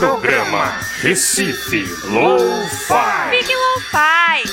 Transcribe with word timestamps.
Programa 0.00 0.78
Recife 1.02 1.84
Lo-Fi. 2.04 3.36
Fique 3.36 3.54
Lo-Fi. 3.54 4.50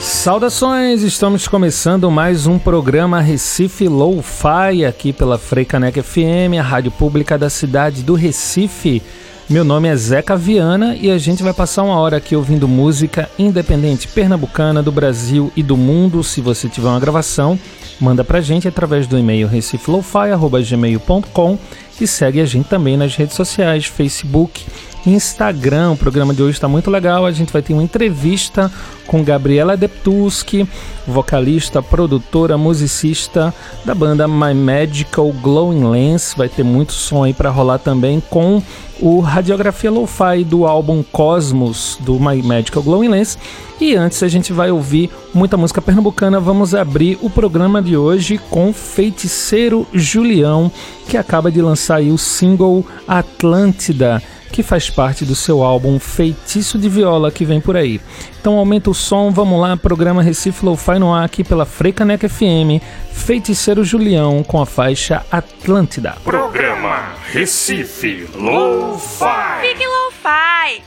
Saudações, 0.00 1.02
estamos 1.02 1.46
começando 1.46 2.10
mais 2.10 2.48
um 2.48 2.58
programa 2.58 3.20
Recife 3.20 3.86
Lo-Fi 3.86 4.84
aqui 4.84 5.12
pela 5.12 5.38
Freicaneca 5.38 6.02
FM, 6.02 6.58
a 6.58 6.62
rádio 6.62 6.90
pública 6.90 7.38
da 7.38 7.48
cidade 7.48 8.02
do 8.02 8.14
Recife. 8.14 9.00
Meu 9.48 9.62
nome 9.62 9.88
é 9.88 9.94
Zeca 9.94 10.36
Viana 10.38 10.96
e 10.96 11.10
a 11.10 11.18
gente 11.18 11.42
vai 11.42 11.52
passar 11.52 11.82
uma 11.82 11.98
hora 11.98 12.16
aqui 12.16 12.34
ouvindo 12.34 12.66
música 12.66 13.28
independente 13.38 14.08
pernambucana 14.08 14.82
do 14.82 14.90
Brasil 14.90 15.52
e 15.54 15.62
do 15.62 15.76
mundo. 15.76 16.24
Se 16.24 16.40
você 16.40 16.66
tiver 16.66 16.88
uma 16.88 16.98
gravação, 16.98 17.58
manda 18.00 18.24
pra 18.24 18.40
gente 18.40 18.66
através 18.66 19.06
do 19.06 19.18
e-mail 19.18 19.46
recifelofi.gmail.com 19.46 21.58
e 22.00 22.06
segue 22.06 22.40
a 22.40 22.46
gente 22.46 22.68
também 22.68 22.96
nas 22.96 23.14
redes 23.16 23.36
sociais, 23.36 23.84
Facebook, 23.84 24.64
Instagram. 25.06 25.92
O 25.92 25.96
programa 25.96 26.34
de 26.34 26.42
hoje 26.42 26.56
está 26.56 26.68
muito 26.68 26.90
legal. 26.90 27.26
A 27.26 27.32
gente 27.32 27.52
vai 27.52 27.62
ter 27.62 27.72
uma 27.72 27.82
entrevista 27.82 28.70
com 29.06 29.22
Gabriela 29.22 29.76
Deptuski, 29.76 30.68
vocalista, 31.06 31.82
produtora, 31.82 32.56
musicista 32.56 33.54
da 33.84 33.94
banda 33.94 34.26
My 34.26 34.54
Magical 34.54 35.30
Glowing 35.32 35.84
Lens. 35.84 36.34
Vai 36.36 36.48
ter 36.48 36.62
muito 36.62 36.92
som 36.92 37.24
aí 37.24 37.34
para 37.34 37.50
rolar 37.50 37.78
também 37.78 38.22
com 38.30 38.62
o 39.00 39.20
Radiografia 39.20 39.90
Lo-Fi 39.90 40.44
do 40.44 40.66
álbum 40.66 41.02
Cosmos 41.02 41.98
do 42.00 42.18
My 42.18 42.42
Magical 42.42 42.82
Glowing 42.82 43.08
Lens. 43.08 43.38
E 43.80 43.94
antes 43.96 44.22
a 44.22 44.28
gente 44.28 44.52
vai 44.52 44.70
ouvir 44.70 45.10
muita 45.32 45.56
música 45.56 45.82
pernambucana. 45.82 46.38
Vamos 46.40 46.74
abrir 46.74 47.18
o 47.20 47.28
programa 47.28 47.82
de 47.82 47.96
hoje 47.96 48.38
com 48.50 48.72
Feiticeiro 48.72 49.86
Julião, 49.92 50.70
que 51.08 51.16
acaba 51.16 51.50
de 51.50 51.60
lançar 51.60 52.00
o 52.00 52.16
single 52.16 52.84
Atlântida 53.06 54.22
que 54.54 54.62
faz 54.62 54.88
parte 54.88 55.24
do 55.24 55.34
seu 55.34 55.64
álbum 55.64 55.98
Feitiço 55.98 56.78
de 56.78 56.88
Viola 56.88 57.32
que 57.32 57.44
vem 57.44 57.60
por 57.60 57.76
aí. 57.76 58.00
Então 58.40 58.56
aumenta 58.56 58.88
o 58.88 58.94
som, 58.94 59.32
vamos 59.32 59.60
lá, 59.60 59.76
programa 59.76 60.22
Recife 60.22 60.64
Lo-Fi 60.64 60.96
no 61.00 61.12
ar 61.12 61.24
aqui 61.24 61.42
pela 61.42 61.66
Freicaneca 61.66 62.28
FM, 62.28 62.80
Feiticeiro 63.12 63.82
Julião 63.82 64.44
com 64.44 64.62
a 64.62 64.64
faixa 64.64 65.26
Atlântida. 65.28 66.14
Programa 66.22 67.14
Recife 67.32 68.28
Lo-Fi. 68.32 69.60
Fique 69.60 69.84
Lo-Fi. 69.84 70.82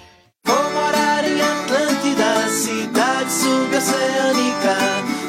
Vou 0.46 0.72
morar 0.72 1.28
em 1.28 1.42
Atlântida, 1.42 2.48
cidade 2.48 3.30
suboceânica. 3.34 4.78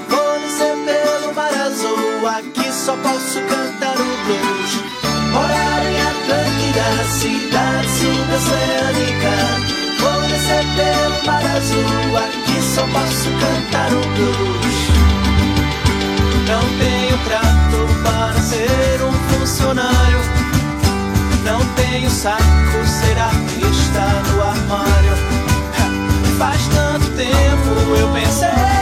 Vou 0.09 0.39
descer 0.39 0.77
pelo 0.87 1.35
mar 1.35 1.53
azul, 1.67 2.29
aqui 2.29 2.73
só 2.73 2.97
posso 2.99 3.41
cantar 3.41 3.97
o 3.97 4.05
blues. 4.27 4.85
Morar 5.33 5.68
Vou 10.01 10.23
descer 10.29 10.65
pelo 10.77 11.27
mar 11.27 11.45
azul, 11.57 12.17
aqui 12.17 12.63
só 12.63 12.83
posso 12.83 13.31
cantar 13.41 13.93
o 13.93 14.01
blues. 14.15 14.79
Não 16.47 16.63
tenho 16.79 17.19
trato 17.25 17.79
para 18.05 18.41
ser 18.41 19.03
um 19.03 19.13
funcionário. 19.13 20.21
Não 21.45 21.59
tenho 21.75 22.09
saco 22.09 22.87
ser 22.87 23.19
artista 23.19 24.23
no 24.33 24.43
armário. 24.43 25.15
Faz 26.39 26.63
tanto 26.69 27.11
tempo 27.17 27.97
eu 27.97 28.09
pensei 28.13 28.78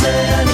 suboceânica. 0.00 0.49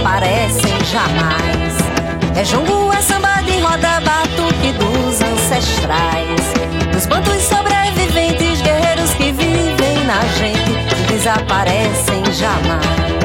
Desaparecem 0.00 0.84
jamais. 0.86 1.76
É 2.34 2.44
jongo, 2.44 2.90
é 2.92 3.02
samba 3.02 3.42
de 3.42 3.58
roda, 3.60 4.00
batuque 4.00 4.72
dos 4.72 5.20
ancestrais. 5.20 6.40
Os 6.96 7.06
bantos 7.06 7.42
sobreviventes, 7.42 8.62
guerreiros 8.62 9.10
que 9.14 9.30
vivem 9.32 10.04
na 10.06 10.20
gente, 10.38 11.06
desaparecem 11.08 12.24
jamais. 12.32 13.19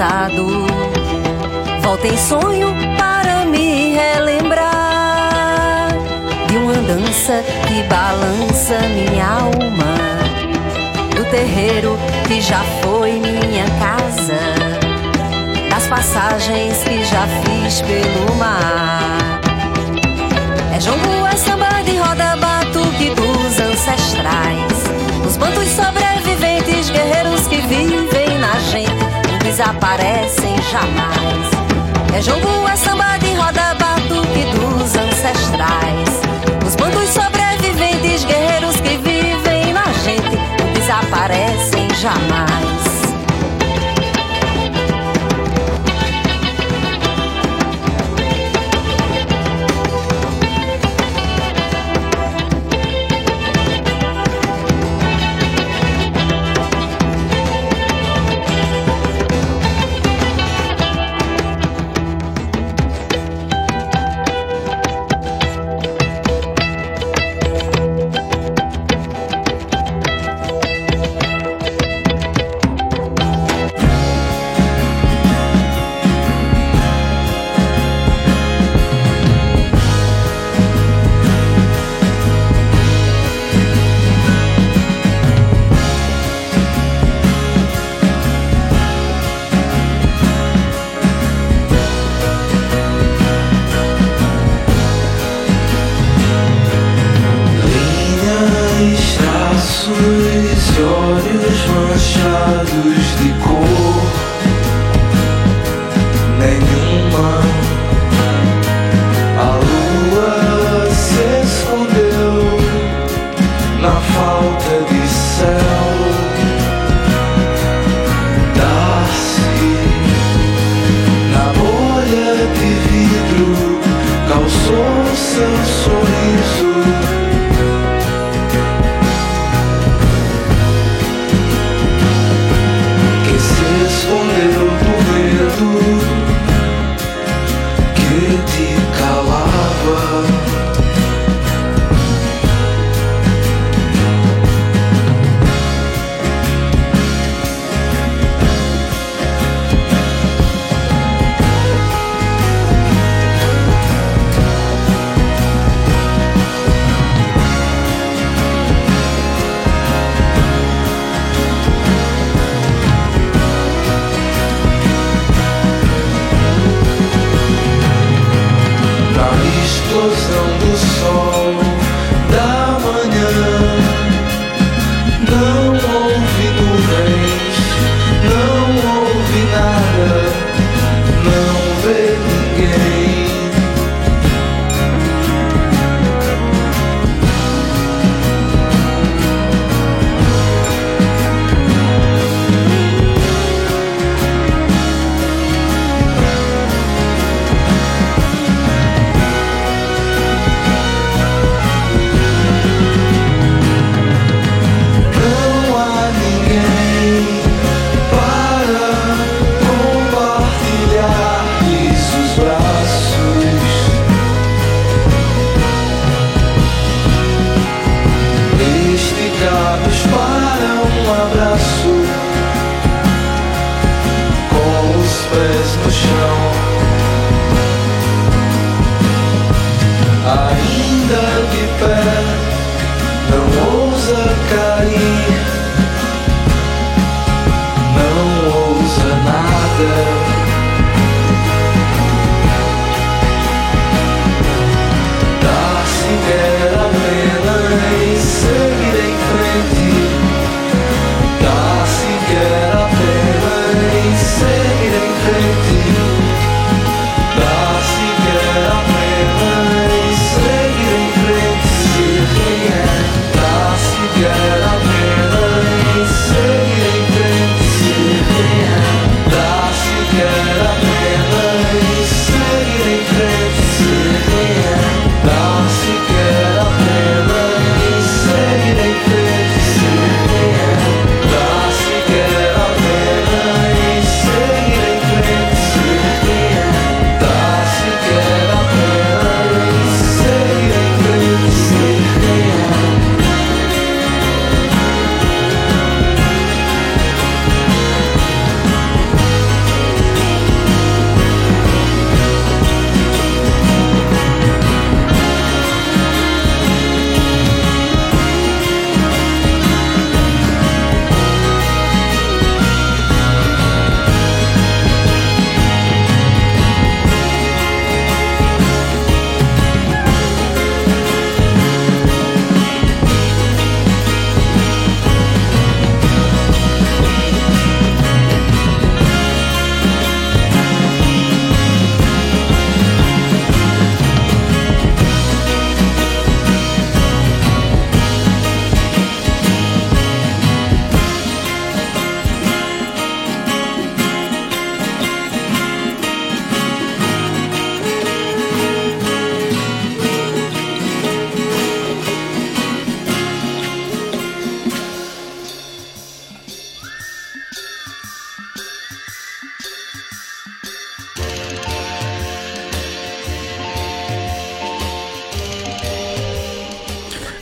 Passado. 0.00 0.66
Volta 1.82 2.06
em 2.06 2.16
sonho 2.16 2.74
para 2.96 3.44
me 3.44 3.92
relembrar 3.94 5.90
de 6.48 6.56
uma 6.56 6.72
dança 6.72 7.44
que 7.68 7.82
balança 7.82 8.78
minha 8.88 9.26
alma, 9.26 9.94
do 11.14 11.22
terreiro 11.30 11.98
que 12.26 12.40
já 12.40 12.62
foi 12.82 13.12
minha 13.12 13.66
casa, 13.78 14.40
das 15.68 15.86
passagens 15.86 16.82
que 16.82 17.04
já 17.04 17.26
fiz 17.42 17.82
pelo 17.82 18.34
mar. 18.36 19.18
É 20.74 20.80
jongo, 20.80 21.26
é 21.26 21.36
samba 21.36 21.82
de 21.84 21.98
roda, 21.98 22.36
batuque 22.36 23.10
dos 23.10 23.60
ancestrais. 23.60 24.72
Os 25.26 25.36
bandos 25.36 25.68
sobreviventes, 25.68 26.88
guerreiros 26.88 27.46
que 27.46 27.60
vivem 27.60 28.38
na 28.38 28.58
gente, 28.60 29.09
desaparecem 29.50 30.56
jamais. 30.70 31.50
É 32.14 32.22
jongo, 32.22 32.68
é 32.68 32.76
samba 32.76 33.18
de 33.18 33.34
roda, 33.34 33.74
batuque 33.74 34.44
dos 34.54 34.94
ancestrais. 34.94 36.20
Os 36.64 36.76
bandos 36.76 37.08
sobreviventes, 37.08 38.24
guerreiros 38.24 38.76
que 38.76 38.96
vivem 38.98 39.72
na 39.72 39.86
gente, 40.04 40.38
desaparecem 40.72 41.88
jamais. 41.96 42.69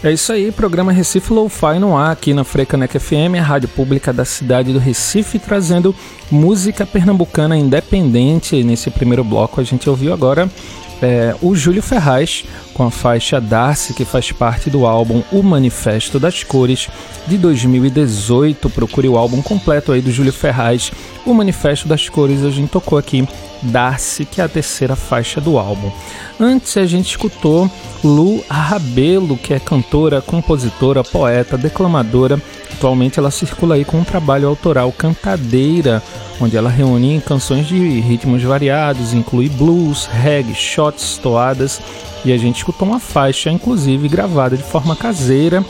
É 0.09 0.13
isso 0.15 0.33
aí, 0.33 0.51
programa 0.51 0.91
Recife 0.91 1.35
Lo-Fi 1.35 1.79
no 1.79 1.95
ar 1.95 2.13
aqui 2.13 2.33
na 2.33 2.43
Frecanec 2.43 2.99
FM, 2.99 3.37
a 3.39 3.43
rádio 3.43 3.69
pública 3.69 4.11
da 4.11 4.25
cidade 4.25 4.73
do 4.73 4.79
Recife, 4.79 5.39
trazendo 5.39 5.95
música 6.31 6.87
pernambucana 6.87 7.59
independente. 7.59 8.65
Nesse 8.65 8.91
primeiro 8.91 9.23
bloco 9.23 9.61
a 9.61 9.65
gente 9.65 9.91
ouviu 9.91 10.15
agora 10.15 10.51
é, 11.01 11.35
o 11.41 11.55
Júlio 11.55 11.83
Ferraz 11.83 12.45
com 12.75 12.85
a 12.85 12.91
faixa 12.91 13.41
Darcy, 13.41 13.95
que 13.95 14.05
faz 14.05 14.31
parte 14.33 14.71
do 14.71 14.87
álbum 14.87 15.23
O 15.33 15.43
Manifesto 15.43 16.19
das 16.19 16.43
Cores 16.43 16.89
de 17.27 17.37
2018. 17.39 18.71
Procure 18.71 19.09
o 19.09 19.17
álbum 19.17 19.43
completo 19.43 19.93
aí 19.93 20.01
do 20.01 20.13
Júlio 20.13 20.33
Ferraz, 20.33 20.93
O 21.25 21.35
Manifesto 21.35 21.89
das 21.89 22.09
Cores. 22.09 22.45
A 22.45 22.51
gente 22.51 22.71
tocou 22.71 22.99
aqui 22.99 23.29
Darcy, 23.63 24.25
que 24.25 24.41
é 24.41 24.45
a 24.45 24.49
terceira 24.49 24.95
faixa 24.95 25.41
do 25.41 25.59
álbum. 25.59 25.91
Antes 26.39 26.77
a 26.77 26.87
gente 26.87 27.11
escutou 27.11 27.71
Lu 28.03 28.45
Rabelo, 28.49 29.37
que 29.37 29.55
é 29.55 29.59
cantora, 29.59 30.23
compositora, 30.23 31.03
poeta, 31.03 31.59
declamadora. 31.59 32.41
Atualmente 32.79 33.19
ela 33.19 33.33
circula 33.33 33.75
aí 33.75 33.85
com 33.85 33.99
um 33.99 34.05
trabalho 34.05 34.47
autoral 34.47 34.93
Cantadeira, 34.93 36.01
onde 36.41 36.57
ela 36.57 36.71
reúne 36.71 37.21
canções 37.21 37.67
de 37.67 37.77
ritmos 37.99 38.41
variados, 38.45 39.13
inclui 39.13 39.49
blues, 39.49 40.07
reggae, 40.07 40.55
shots, 40.55 41.19
toadas, 41.21 41.81
e 42.25 42.33
a 42.33 42.37
gente 42.37 42.59
escutou 42.59 42.87
uma 42.87 43.01
faixa, 43.01 43.51
inclusive 43.51 44.07
gravada 44.07 44.57
de 44.57 44.63
forma 44.63 44.95
caseira, 44.95 45.65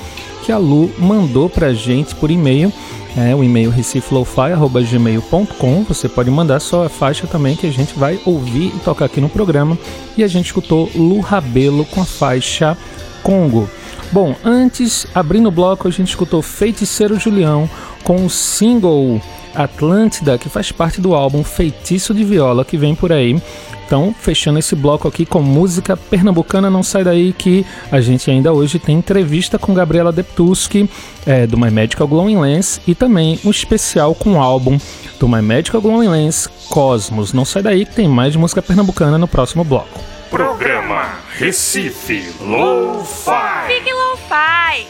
que 0.45 0.53
a 0.53 0.59
Lu 0.59 0.93
mandou 0.99 1.49
pra 1.49 1.73
gente 1.73 2.15
por 2.15 2.31
e-mail 2.31 2.71
é, 3.17 3.35
o 3.35 3.43
e-mail 3.43 3.71
reciflofi.gmail.com. 3.71 5.85
Você 5.85 6.11
pode 6.11 6.31
mandar 6.31 6.61
sua 6.61 6.91
faixa 6.91 7.27
também 7.27 7.57
que 7.57 7.67
a 7.67 7.73
gente 7.73 7.99
vai 7.99 8.21
ouvir 8.25 8.75
e 8.77 8.81
tocar 8.85 9.07
aqui 9.07 9.19
no 9.21 9.31
programa. 9.31 9.77
E 10.17 10.23
a 10.23 10.29
gente 10.29 10.47
escutou 10.47 10.89
Lu 10.95 11.19
Rabelo 11.21 11.85
com 11.87 12.03
a 12.03 12.05
faixa 12.05 12.77
Congo. 13.23 13.69
Bom, 14.11 14.35
antes, 14.43 15.07
abrindo 15.15 15.49
o 15.49 15.53
bloco, 15.53 15.87
a 15.87 15.91
gente 15.91 16.09
escutou 16.09 16.41
Feiticeiro 16.41 17.21
Julião 17.21 17.69
com 18.03 18.25
o 18.25 18.31
single 18.31 19.21
Atlântida, 19.55 20.39
que 20.39 20.49
faz 20.49 20.73
parte 20.73 21.01
do 21.01 21.15
álbum 21.15 21.45
Feitiço 21.45 22.15
de 22.15 22.25
Viola, 22.25 22.65
que 22.65 22.79
vem 22.79 22.95
por 22.95 23.13
aí. 23.13 23.41
Então, 23.87 24.15
fechando 24.19 24.59
esse 24.59 24.75
bloco 24.75 25.09
aqui 25.09 25.27
com 25.27 25.43
música 25.43 25.97
pernambucana, 25.97 26.71
não 26.71 26.83
sai 26.83 27.05
daí 27.05 27.33
que 27.33 27.67
a 27.91 28.01
gente 28.01 28.31
ainda 28.31 28.53
hoje 28.53 28.79
tem 28.79 28.97
entrevista 28.97 29.59
com 29.59 29.75
Gabriela 29.75 30.13
Deptuski, 30.13 30.89
é, 31.27 31.47
do 31.47 31.59
My 31.59 31.71
Medical 31.71 32.07
Glowing 32.07 32.39
Lens, 32.39 32.81
e 32.87 32.95
também 32.95 33.39
um 33.45 33.51
especial 33.51 34.15
com 34.15 34.35
o 34.35 34.41
álbum 34.41 34.79
do 35.19 35.29
My 35.29 35.43
Medical 35.43 35.81
Glowing 35.81 36.09
Lens, 36.09 36.49
Cosmos. 36.69 37.33
Não 37.33 37.45
sai 37.45 37.63
daí 37.63 37.85
que 37.85 37.95
tem 37.95 38.09
mais 38.09 38.37
música 38.37 38.63
pernambucana 38.63 39.19
no 39.19 39.29
próximo 39.29 39.65
bloco. 39.65 40.18
Programa 40.31 41.21
Recife 41.39 42.35
Low-Fi. 42.39 43.67
Fique 43.67 43.91
Lo-Fi. 43.91 44.87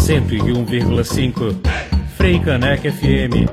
Cento 0.00 0.34
e 0.34 0.52
um 0.52 0.64
vírgula 0.64 1.02
cinco. 1.02 1.46
Frei 2.16 2.38
Caneca 2.38 2.92
FM. 2.92 3.50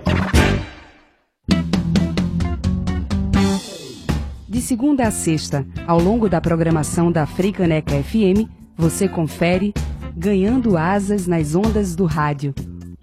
De 4.48 4.62
segunda 4.62 5.08
a 5.08 5.12
sexta, 5.12 5.66
ao 5.88 6.00
longo 6.00 6.30
da 6.30 6.40
programação 6.40 7.12
da 7.12 7.26
Freicaneca 7.26 7.92
FM, 8.04 8.48
você 8.78 9.08
confere 9.08 9.74
Ganhando 10.16 10.78
Asas 10.78 11.26
nas 11.26 11.56
Ondas 11.56 11.96
do 11.96 12.06
Rádio, 12.06 12.54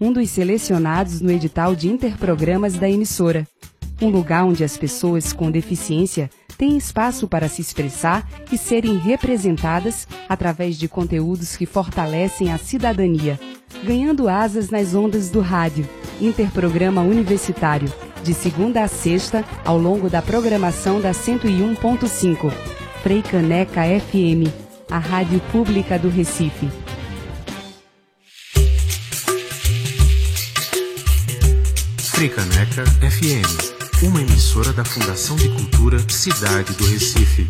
um 0.05 0.13
dos 0.13 0.29
selecionados 0.29 1.19
no 1.19 1.31
edital 1.31 1.75
de 1.75 1.87
interprogramas 1.87 2.75
da 2.75 2.87
emissora. 2.87 3.47
Um 3.99 4.09
lugar 4.09 4.45
onde 4.45 4.63
as 4.63 4.77
pessoas 4.77 5.33
com 5.33 5.49
deficiência 5.49 6.29
têm 6.59 6.77
espaço 6.77 7.27
para 7.27 7.49
se 7.49 7.61
expressar 7.61 8.29
e 8.51 8.57
serem 8.57 8.97
representadas 8.97 10.07
através 10.29 10.77
de 10.77 10.87
conteúdos 10.87 11.57
que 11.57 11.65
fortalecem 11.65 12.53
a 12.53 12.57
cidadania. 12.59 13.39
Ganhando 13.83 14.29
asas 14.29 14.69
nas 14.69 14.93
ondas 14.93 15.29
do 15.29 15.41
rádio, 15.41 15.89
interprograma 16.21 17.01
universitário, 17.01 17.91
de 18.23 18.33
segunda 18.33 18.83
a 18.83 18.87
sexta, 18.87 19.43
ao 19.65 19.77
longo 19.77 20.07
da 20.07 20.21
programação 20.21 21.01
da 21.01 21.11
101.5. 21.11 22.51
Frei 23.01 23.23
Caneca 23.23 23.81
FM, 23.83 24.53
a 24.89 24.99
rádio 24.99 25.39
pública 25.51 25.97
do 25.97 26.09
Recife. 26.09 26.69
Fricaneca 32.15 32.85
FM, 33.01 34.01
uma 34.01 34.21
emissora 34.21 34.71
da 34.71 34.85
Fundação 34.85 35.35
de 35.35 35.49
Cultura 35.49 35.99
Cidade 36.09 36.71
do 36.75 36.85
Recife. 36.85 37.45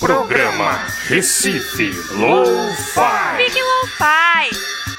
Programa 0.00 0.78
Recife 1.08 1.90
Low-Fi. 2.14 3.44
Fique 3.44 3.60
Lo-Fi. 3.60 4.91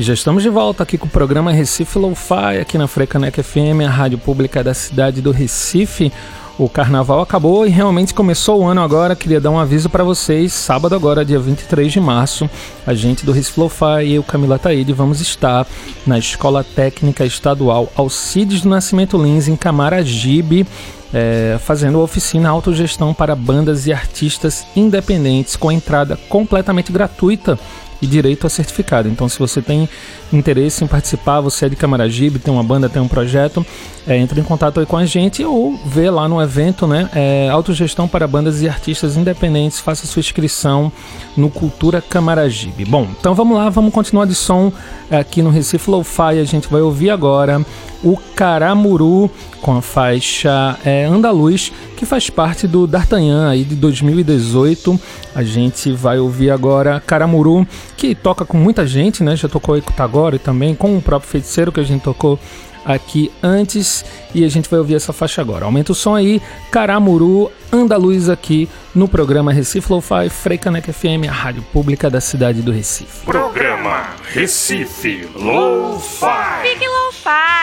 E 0.00 0.02
já 0.02 0.14
estamos 0.14 0.42
de 0.42 0.48
volta 0.48 0.82
aqui 0.82 0.96
com 0.96 1.04
o 1.04 1.10
programa 1.10 1.52
Recife 1.52 1.98
Lo-Fi, 1.98 2.56
aqui 2.58 2.78
na 2.78 2.88
Frecanec 2.88 3.42
FM, 3.42 3.84
a 3.86 3.90
rádio 3.90 4.16
pública 4.16 4.64
da 4.64 4.72
cidade 4.72 5.20
do 5.20 5.30
Recife. 5.30 6.10
O 6.58 6.70
carnaval 6.70 7.20
acabou 7.20 7.66
e 7.66 7.68
realmente 7.68 8.14
começou 8.14 8.62
o 8.62 8.66
ano 8.66 8.80
agora. 8.80 9.14
Queria 9.14 9.38
dar 9.38 9.50
um 9.50 9.58
aviso 9.58 9.90
para 9.90 10.02
vocês. 10.02 10.54
Sábado, 10.54 10.94
agora, 10.94 11.22
dia 11.22 11.38
23 11.38 11.92
de 11.92 12.00
março, 12.00 12.48
a 12.86 12.94
gente 12.94 13.26
do 13.26 13.32
Recife 13.32 13.60
Lo-Fi 13.60 14.06
e 14.06 14.14
eu, 14.14 14.22
Camila 14.22 14.58
Taíde, 14.58 14.94
vamos 14.94 15.20
estar 15.20 15.66
na 16.06 16.18
Escola 16.18 16.64
Técnica 16.64 17.26
Estadual 17.26 17.92
Alcides 17.94 18.62
do 18.62 18.70
Nascimento 18.70 19.22
Lins, 19.22 19.48
em 19.48 19.56
Camaragibe. 19.56 20.66
É, 21.12 21.58
fazendo 21.62 22.00
oficina 22.00 22.48
autogestão 22.48 23.12
para 23.12 23.34
bandas 23.34 23.84
e 23.86 23.92
artistas 23.92 24.64
independentes 24.76 25.56
com 25.56 25.70
entrada 25.70 26.16
completamente 26.28 26.92
gratuita 26.92 27.58
e 28.00 28.06
direito 28.06 28.46
a 28.46 28.50
certificado. 28.50 29.08
Então, 29.08 29.28
se 29.28 29.38
você 29.38 29.60
tem 29.60 29.88
interesse 30.32 30.84
em 30.84 30.86
participar, 30.86 31.40
você 31.40 31.66
é 31.66 31.68
de 31.68 31.76
Camaragibe, 31.76 32.38
tem 32.38 32.52
uma 32.52 32.62
banda, 32.62 32.88
tem 32.88 33.00
um 33.02 33.08
projeto, 33.08 33.64
é, 34.06 34.16
entre 34.16 34.40
em 34.40 34.44
contato 34.44 34.80
aí 34.80 34.86
com 34.86 34.96
a 34.96 35.04
gente 35.04 35.44
ou 35.44 35.76
vê 35.86 36.08
lá 36.10 36.28
no 36.28 36.40
evento, 36.40 36.86
né? 36.86 37.08
É, 37.14 37.48
autogestão 37.50 38.08
para 38.08 38.26
bandas 38.26 38.62
e 38.62 38.68
artistas 38.68 39.16
independentes, 39.16 39.80
faça 39.80 40.06
sua 40.06 40.20
inscrição 40.20 40.90
no 41.36 41.50
Cultura 41.50 42.00
Camaragibe. 42.00 42.84
Bom, 42.84 43.08
então 43.18 43.34
vamos 43.34 43.56
lá, 43.56 43.68
vamos 43.68 43.92
continuar 43.92 44.26
de 44.26 44.34
som 44.34 44.72
aqui 45.10 45.42
no 45.42 45.50
Recife 45.50 45.90
Lo-Fi. 45.90 46.38
A 46.38 46.44
gente 46.44 46.68
vai 46.68 46.80
ouvir 46.80 47.10
agora 47.10 47.64
o 48.02 48.16
Caramuru 48.34 49.30
com 49.60 49.76
a 49.76 49.82
faixa 49.82 50.78
é, 50.84 51.04
Andaluz, 51.04 51.72
que 51.96 52.06
faz 52.06 52.30
parte 52.30 52.66
do 52.66 52.86
D'Artagnan 52.86 53.50
aí 53.50 53.64
de 53.64 53.74
2018. 53.74 54.98
A 55.34 55.42
gente 55.42 55.92
vai 55.92 56.18
ouvir 56.18 56.50
agora 56.50 57.00
Caramuru, 57.06 57.66
que 57.96 58.14
toca 58.14 58.44
com 58.44 58.56
muita 58.56 58.86
gente, 58.86 59.22
né? 59.22 59.36
Já 59.36 59.48
tocou 59.48 59.74
aí 59.74 59.82
com 59.82 59.92
o 59.92 59.94
Tagore 59.94 60.38
também, 60.38 60.74
com 60.74 60.96
o 60.96 61.02
próprio 61.02 61.30
feiticeiro 61.30 61.70
que 61.70 61.80
a 61.80 61.84
gente 61.84 62.02
tocou 62.02 62.38
aqui 62.84 63.30
antes 63.42 64.04
e 64.34 64.44
a 64.44 64.48
gente 64.48 64.68
vai 64.68 64.78
ouvir 64.78 64.94
essa 64.94 65.12
faixa 65.12 65.40
agora. 65.40 65.64
Aumenta 65.64 65.92
o 65.92 65.94
som 65.94 66.14
aí, 66.14 66.40
Caramuru, 66.70 67.50
Andaluz 67.72 68.28
aqui 68.28 68.68
no 68.94 69.06
programa 69.06 69.52
Recife 69.52 69.92
Lo-Fi, 69.92 70.28
Freicaneca 70.28 70.92
FM, 70.92 71.28
a 71.28 71.32
rádio 71.32 71.62
pública 71.72 72.10
da 72.10 72.20
cidade 72.20 72.62
do 72.62 72.72
Recife. 72.72 73.24
Programa 73.24 74.10
Recife 74.32 75.28
Low-Fi. 75.34 76.62
Fique 76.62 76.86
Lo-Fi. 76.86 77.09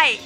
Sei 0.08 0.20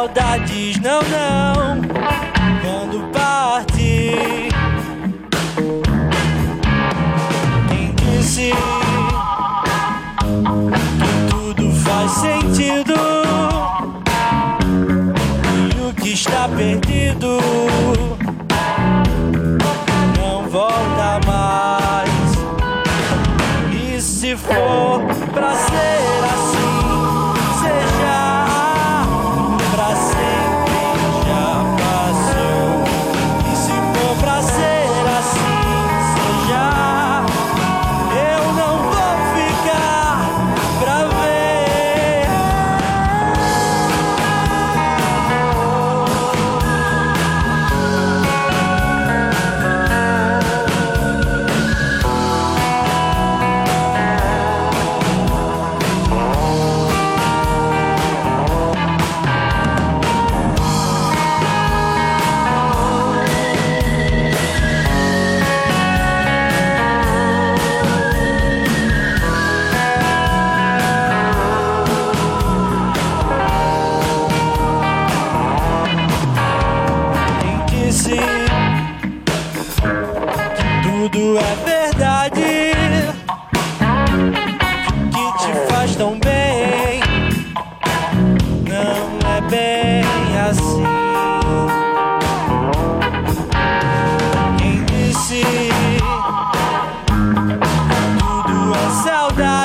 saudades, 0.00 0.80
não, 0.80 1.02
não. 1.02 1.89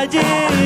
I 0.05 0.07
did. 0.07 0.64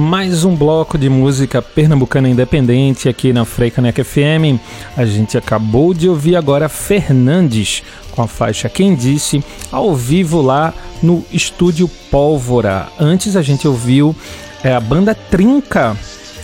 Mais 0.00 0.44
um 0.46 0.56
bloco 0.56 0.96
de 0.96 1.10
música 1.10 1.60
pernambucana 1.60 2.26
independente 2.26 3.06
aqui 3.06 3.34
na 3.34 3.44
Freicaneca 3.44 4.02
FM. 4.02 4.58
A 4.96 5.04
gente 5.04 5.36
acabou 5.36 5.92
de 5.92 6.08
ouvir 6.08 6.36
agora 6.36 6.70
Fernandes 6.70 7.82
com 8.10 8.22
a 8.22 8.26
faixa 8.26 8.66
Quem 8.66 8.94
Disse, 8.94 9.44
ao 9.70 9.94
vivo 9.94 10.40
lá 10.40 10.72
no 11.02 11.22
estúdio 11.30 11.86
Pólvora. 12.10 12.88
Antes 12.98 13.36
a 13.36 13.42
gente 13.42 13.68
ouviu 13.68 14.16
é, 14.64 14.74
a 14.74 14.80
banda 14.80 15.14
Trinca, 15.14 15.94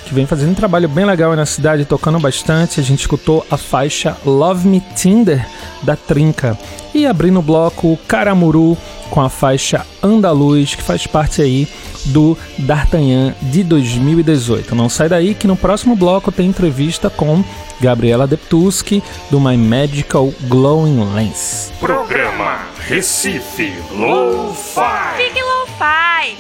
que 0.05 0.13
vem 0.13 0.27
fazendo 0.27 0.51
um 0.51 0.55
trabalho 0.55 0.89
bem 0.89 1.07
legal 1.07 1.35
na 1.35 1.47
cidade, 1.47 1.87
tocando 1.87 2.21
bastante. 2.21 2.79
A 2.79 2.83
gente 2.83 3.01
escutou 3.01 3.45
a 3.51 3.57
faixa 3.57 4.19
Love 4.25 4.69
Me 4.69 4.83
Tinder 4.95 5.49
da 5.83 5.97
Trinca. 5.97 6.59
E 6.95 7.07
abrindo 7.07 7.39
o 7.39 7.43
bloco 7.43 7.99
Caramuru 8.07 8.77
com 9.11 9.21
a 9.21 9.29
faixa 9.29 9.87
Andaluz, 10.03 10.75
que 10.75 10.83
faz 10.83 11.07
parte 11.07 11.43
aí 11.43 11.69
do 12.07 12.37
D'Artagnan 12.59 13.35
de 13.43 13.63
2018. 13.63 14.75
Não 14.75 14.89
sai 14.89 15.09
daí 15.09 15.35
que 15.35 15.47
no 15.47 15.57
próximo 15.57 15.97
bloco 15.97 16.31
tem 16.31 16.49
entrevista 16.49 17.11
com 17.11 17.43
Gabriela 17.81 18.27
Deptuski 18.27 19.03
do 19.31 19.41
My 19.41 19.57
Magical 19.57 20.33
Glowing 20.43 21.15
Lens. 21.15 21.73
Programa 21.81 22.61
Recife 22.87 23.75
Low-Fi. 23.93 25.17
Fique 25.17 25.43
Lo-Fi. 25.43 26.37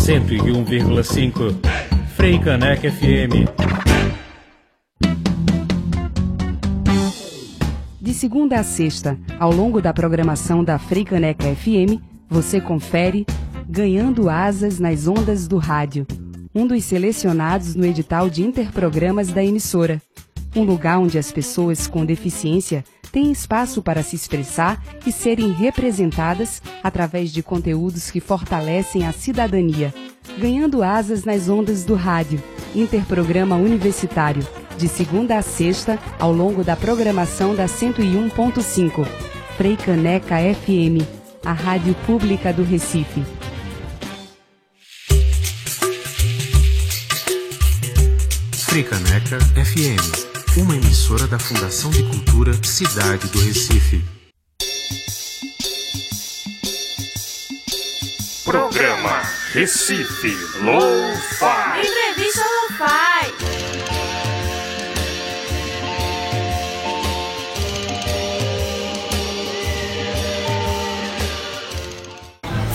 Cento 0.00 0.32
e 0.32 0.52
um 0.52 0.64
vírgula 0.64 1.02
cinco. 1.02 1.54
Freicaneca 2.16 2.90
FM. 2.90 3.46
Segunda 8.18 8.58
a 8.58 8.64
sexta, 8.64 9.16
ao 9.38 9.52
longo 9.52 9.80
da 9.80 9.94
programação 9.94 10.64
da 10.64 10.76
Freicaneca 10.76 11.44
FM, 11.54 12.02
você 12.28 12.60
confere 12.60 13.24
Ganhando 13.68 14.28
Asas 14.28 14.80
nas 14.80 15.06
Ondas 15.06 15.46
do 15.46 15.56
Rádio, 15.56 16.04
um 16.52 16.66
dos 16.66 16.82
selecionados 16.82 17.76
no 17.76 17.86
edital 17.86 18.28
de 18.28 18.42
interprogramas 18.42 19.28
da 19.28 19.44
emissora. 19.44 20.02
Um 20.56 20.64
lugar 20.64 20.98
onde 20.98 21.16
as 21.16 21.30
pessoas 21.30 21.86
com 21.86 22.04
deficiência 22.04 22.84
têm 23.12 23.30
espaço 23.30 23.82
para 23.82 24.02
se 24.02 24.16
expressar 24.16 24.82
e 25.06 25.12
serem 25.12 25.52
representadas 25.52 26.60
através 26.82 27.30
de 27.30 27.40
conteúdos 27.40 28.10
que 28.10 28.18
fortalecem 28.18 29.06
a 29.06 29.12
cidadania. 29.12 29.94
Ganhando 30.36 30.82
Asas 30.82 31.22
nas 31.22 31.48
Ondas 31.48 31.84
do 31.84 31.94
Rádio, 31.94 32.42
interprograma 32.74 33.54
universitário 33.54 34.44
de 34.78 34.88
segunda 34.88 35.36
a 35.36 35.42
sexta, 35.42 35.98
ao 36.18 36.32
longo 36.32 36.62
da 36.62 36.76
programação 36.76 37.54
da 37.54 37.66
101.5. 37.66 39.06
Frei 39.56 39.76
Caneca 39.76 40.36
FM, 40.36 41.04
a 41.44 41.52
rádio 41.52 41.94
pública 42.06 42.52
do 42.52 42.62
Recife. 42.62 43.24
Freicaneca 48.52 49.40
FM, 49.40 50.58
uma 50.58 50.76
emissora 50.76 51.26
da 51.26 51.38
Fundação 51.38 51.90
de 51.90 52.04
Cultura 52.04 52.52
Cidade 52.62 53.26
do 53.28 53.40
Recife. 53.40 54.04
Programa 58.44 59.22
Recife 59.52 60.36
Lo-Fi. 60.62 61.97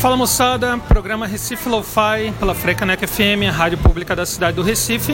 Fala 0.04 0.18
moçada, 0.18 0.78
programa 0.80 1.26
Recife 1.26 1.70
Lo-Fi 1.70 2.34
pela 2.38 2.54
Frecanec 2.54 3.08
FM, 3.08 3.48
a 3.48 3.52
rádio 3.54 3.78
pública 3.78 4.14
da 4.14 4.26
cidade 4.26 4.58
do 4.58 4.62
Recife. 4.62 5.14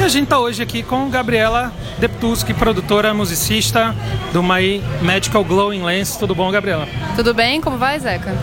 E 0.00 0.02
a 0.02 0.08
gente 0.08 0.26
tá 0.26 0.40
hoje 0.40 0.60
aqui 0.60 0.82
com 0.82 1.08
Gabriela 1.08 1.72
Deptuski, 2.00 2.52
produtora, 2.52 3.14
musicista 3.14 3.94
do 4.32 4.42
My 4.42 4.82
Magical 5.02 5.44
Glowing 5.44 5.84
Lens. 5.84 6.16
Tudo 6.16 6.34
bom, 6.34 6.50
Gabriela? 6.50 6.88
Tudo 7.14 7.32
bem? 7.32 7.60
Como 7.60 7.78
vai, 7.78 7.96
Zeca? 8.00 8.36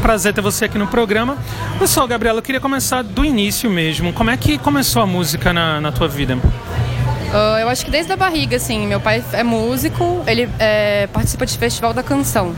Prazer 0.00 0.32
ter 0.32 0.40
você 0.40 0.64
aqui 0.64 0.78
no 0.78 0.86
programa. 0.86 1.36
Pessoal, 1.78 2.08
Gabriela, 2.08 2.38
eu 2.38 2.42
queria 2.42 2.60
começar 2.60 3.02
do 3.02 3.22
início 3.22 3.68
mesmo. 3.68 4.14
Como 4.14 4.30
é 4.30 4.36
que 4.38 4.56
começou 4.56 5.02
a 5.02 5.06
música 5.06 5.52
na, 5.52 5.78
na 5.78 5.92
tua 5.92 6.08
vida? 6.08 6.36
Uh, 6.36 7.58
eu 7.60 7.68
acho 7.68 7.84
que 7.84 7.90
desde 7.90 8.10
a 8.10 8.16
barriga, 8.16 8.56
assim. 8.56 8.86
Meu 8.86 8.98
pai 8.98 9.22
é 9.34 9.44
músico, 9.44 10.24
ele 10.26 10.48
é, 10.58 11.06
participa 11.08 11.44
de 11.44 11.58
Festival 11.58 11.92
da 11.92 12.02
Canção. 12.02 12.54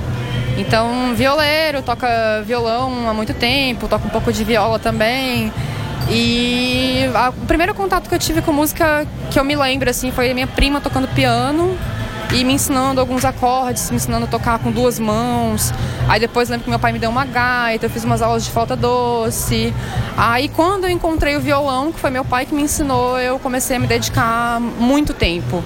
Então, 0.61 1.15
violeiro, 1.15 1.81
toca 1.81 2.43
violão 2.45 3.09
há 3.09 3.15
muito 3.15 3.33
tempo, 3.33 3.89
toca 3.89 4.07
um 4.07 4.11
pouco 4.11 4.31
de 4.31 4.45
viola 4.45 4.79
também. 4.79 5.51
E 6.11 7.09
a- 7.15 7.31
o 7.31 7.47
primeiro 7.47 7.75
contato 7.75 8.09
que 8.11 8.15
eu 8.15 8.19
tive 8.19 8.43
com 8.43 8.53
música 8.53 9.07
que 9.31 9.39
eu 9.39 9.45
me 9.45 9.57
lembro 9.57 9.89
assim 9.89 10.11
foi 10.13 10.35
minha 10.35 10.47
prima 10.47 10.79
tocando 10.79 11.09
piano 11.09 11.75
e 12.31 12.45
me 12.45 12.53
ensinando 12.53 13.01
alguns 13.01 13.25
acordes, 13.25 13.91
me 13.91 13.97
ensinando 13.97 14.27
a 14.27 14.29
tocar 14.29 14.59
com 14.59 14.71
duas 14.71 14.99
mãos. 14.99 15.73
Aí 16.07 16.21
depois 16.21 16.51
lembro 16.51 16.65
que 16.65 16.71
meu 16.71 16.79
pai 16.79 16.93
me 16.93 16.99
deu 16.99 17.09
uma 17.09 17.25
gaita, 17.25 17.87
eu 17.87 17.91
fiz 17.91 18.05
umas 18.05 18.21
aulas 18.21 18.45
de 18.45 18.51
flauta 18.51 18.77
doce. 18.77 19.73
Aí 20.17 20.49
quando 20.51 20.85
eu 20.85 20.91
encontrei 20.91 21.37
o 21.37 21.41
violão, 21.41 21.91
que 21.91 21.99
foi 21.99 22.11
meu 22.11 22.25
pai 22.25 22.45
que 22.45 22.55
me 22.55 22.63
ensinou, 22.63 23.19
eu 23.19 23.39
comecei 23.39 23.77
a 23.77 23.81
me 23.81 23.87
dedicar 23.87 24.61
muito 24.61 25.15
tempo 25.15 25.65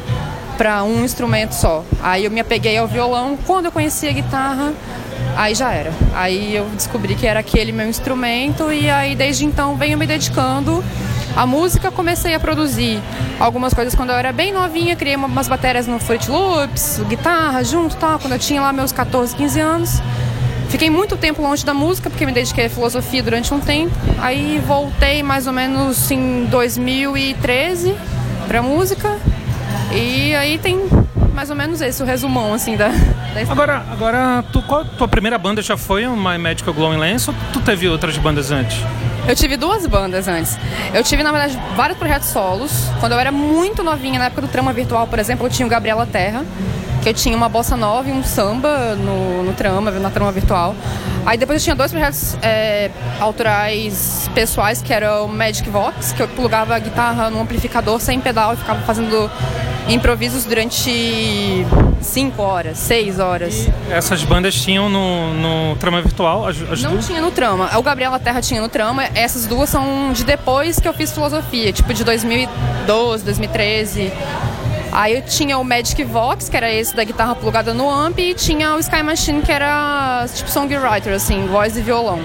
para 0.56 0.82
um 0.84 1.04
instrumento 1.04 1.52
só. 1.52 1.84
Aí 2.02 2.24
eu 2.24 2.30
me 2.30 2.40
apeguei 2.40 2.76
ao 2.76 2.86
violão. 2.86 3.36
Quando 3.46 3.66
eu 3.66 3.72
conheci 3.72 4.08
a 4.08 4.12
guitarra, 4.12 4.72
aí 5.36 5.54
já 5.54 5.72
era. 5.72 5.92
Aí 6.14 6.54
eu 6.54 6.66
descobri 6.70 7.14
que 7.14 7.26
era 7.26 7.40
aquele 7.40 7.72
meu 7.72 7.88
instrumento 7.88 8.72
e 8.72 8.88
aí 8.88 9.14
desde 9.14 9.44
então 9.44 9.76
venho 9.76 9.98
me 9.98 10.06
dedicando 10.06 10.82
à 11.36 11.46
música. 11.46 11.90
Comecei 11.90 12.34
a 12.34 12.40
produzir 12.40 13.00
algumas 13.40 13.74
coisas 13.74 13.94
quando 13.94 14.10
eu 14.10 14.16
era 14.16 14.32
bem 14.32 14.52
novinha, 14.52 14.94
criei 14.96 15.16
uma- 15.16 15.26
umas 15.26 15.48
baterias 15.48 15.86
no 15.86 15.98
Fruit 15.98 16.30
Loops, 16.30 17.00
guitarra 17.08 17.62
junto, 17.64 17.96
tal, 17.96 18.18
quando 18.18 18.32
eu 18.34 18.38
tinha 18.38 18.60
lá 18.60 18.72
meus 18.72 18.92
14, 18.92 19.34
15 19.34 19.60
anos. 19.60 20.00
Fiquei 20.68 20.90
muito 20.90 21.16
tempo 21.16 21.40
longe 21.40 21.64
da 21.64 21.72
música, 21.74 22.10
porque 22.10 22.26
me 22.26 22.32
dediquei 22.32 22.66
à 22.66 22.70
filosofia 22.70 23.22
durante 23.22 23.52
um 23.54 23.60
tempo. 23.60 23.94
Aí 24.20 24.60
voltei 24.66 25.22
mais 25.22 25.46
ou 25.46 25.52
menos 25.52 26.10
em 26.10 26.46
2013 26.46 27.94
pra 28.48 28.60
música. 28.60 29.16
E 29.92 30.34
aí 30.34 30.58
tem 30.58 30.88
mais 31.34 31.50
ou 31.50 31.56
menos 31.56 31.80
esse, 31.80 32.02
o 32.02 32.06
resumão, 32.06 32.54
assim, 32.54 32.76
da, 32.76 32.88
da. 32.88 33.52
Agora, 33.52 33.84
agora 33.90 34.44
tu, 34.52 34.62
qual, 34.62 34.84
tua 34.84 35.08
primeira 35.08 35.36
banda 35.36 35.60
já 35.60 35.76
foi 35.76 36.06
o 36.06 36.16
My 36.16 36.38
Magical 36.38 36.72
Glowing 36.72 36.98
Lens 36.98 37.26
ou 37.26 37.34
tu 37.52 37.60
teve 37.60 37.88
outras 37.88 38.16
bandas 38.16 38.50
antes? 38.50 38.78
Eu 39.26 39.34
tive 39.34 39.56
duas 39.56 39.86
bandas 39.86 40.28
antes. 40.28 40.56
Eu 40.92 41.02
tive, 41.02 41.22
na 41.22 41.32
verdade, 41.32 41.58
vários 41.74 41.98
projetos 41.98 42.28
solos. 42.28 42.90
Quando 43.00 43.12
eu 43.12 43.18
era 43.18 43.32
muito 43.32 43.82
novinha, 43.82 44.18
na 44.18 44.26
época 44.26 44.42
do 44.42 44.48
Trama 44.48 44.72
Virtual, 44.72 45.06
por 45.06 45.18
exemplo, 45.18 45.46
eu 45.46 45.50
tinha 45.50 45.66
o 45.66 45.68
Gabriela 45.68 46.06
Terra, 46.06 46.44
que 47.02 47.08
eu 47.08 47.14
tinha 47.14 47.36
uma 47.36 47.48
bossa 47.48 47.76
nova 47.76 48.08
e 48.08 48.12
um 48.12 48.22
samba 48.22 48.94
no, 48.94 49.42
no 49.42 49.52
Trama, 49.54 49.90
na 49.90 50.10
Trama 50.10 50.30
Virtual. 50.30 50.74
Aí 51.26 51.38
depois 51.38 51.60
eu 51.60 51.64
tinha 51.64 51.74
dois 51.74 51.90
projetos 51.90 52.36
é, 52.42 52.90
autorais 53.18 54.30
pessoais, 54.34 54.82
que 54.82 54.92
era 54.92 55.22
o 55.22 55.28
Magic 55.28 55.68
Vox, 55.70 56.12
que 56.12 56.22
eu 56.22 56.28
plugava 56.28 56.74
a 56.74 56.78
guitarra 56.78 57.30
no 57.30 57.40
amplificador 57.40 57.98
sem 58.00 58.20
pedal 58.20 58.52
e 58.52 58.56
ficava 58.56 58.80
fazendo 58.82 59.30
improvisos 59.88 60.44
durante 60.44 61.64
cinco 62.00 62.42
horas, 62.42 62.78
seis 62.78 63.18
horas. 63.18 63.68
Essas 63.90 64.22
bandas 64.22 64.54
tinham 64.54 64.88
no, 64.88 65.34
no 65.34 65.76
trama 65.76 66.00
virtual 66.02 66.46
as, 66.46 66.56
as 66.70 66.82
Não 66.82 66.92
duas? 66.92 67.06
tinha 67.06 67.20
no 67.20 67.30
trama. 67.30 67.70
O 67.78 67.82
Gabriela 67.82 68.18
Terra 68.18 68.40
tinha 68.40 68.60
no 68.60 68.68
trama. 68.68 69.04
Essas 69.14 69.46
duas 69.46 69.68
são 69.68 70.12
de 70.12 70.24
depois 70.24 70.78
que 70.78 70.88
eu 70.88 70.92
fiz 70.94 71.12
filosofia, 71.12 71.72
tipo 71.72 71.92
de 71.92 72.04
2012, 72.04 73.24
2013. 73.24 74.12
Aí 74.92 75.14
eu 75.16 75.22
tinha 75.22 75.58
o 75.58 75.64
Magic 75.64 76.02
Vox, 76.04 76.48
que 76.48 76.56
era 76.56 76.72
esse 76.72 76.94
da 76.94 77.02
guitarra 77.02 77.34
plugada 77.34 77.74
no 77.74 77.90
amp, 77.90 78.16
e 78.20 78.32
tinha 78.32 78.76
o 78.76 78.78
Sky 78.78 79.02
Machine, 79.02 79.42
que 79.42 79.50
era 79.50 80.24
tipo 80.32 80.48
songwriter, 80.48 81.12
assim, 81.12 81.46
voz 81.46 81.76
e 81.76 81.80
violão. 81.82 82.20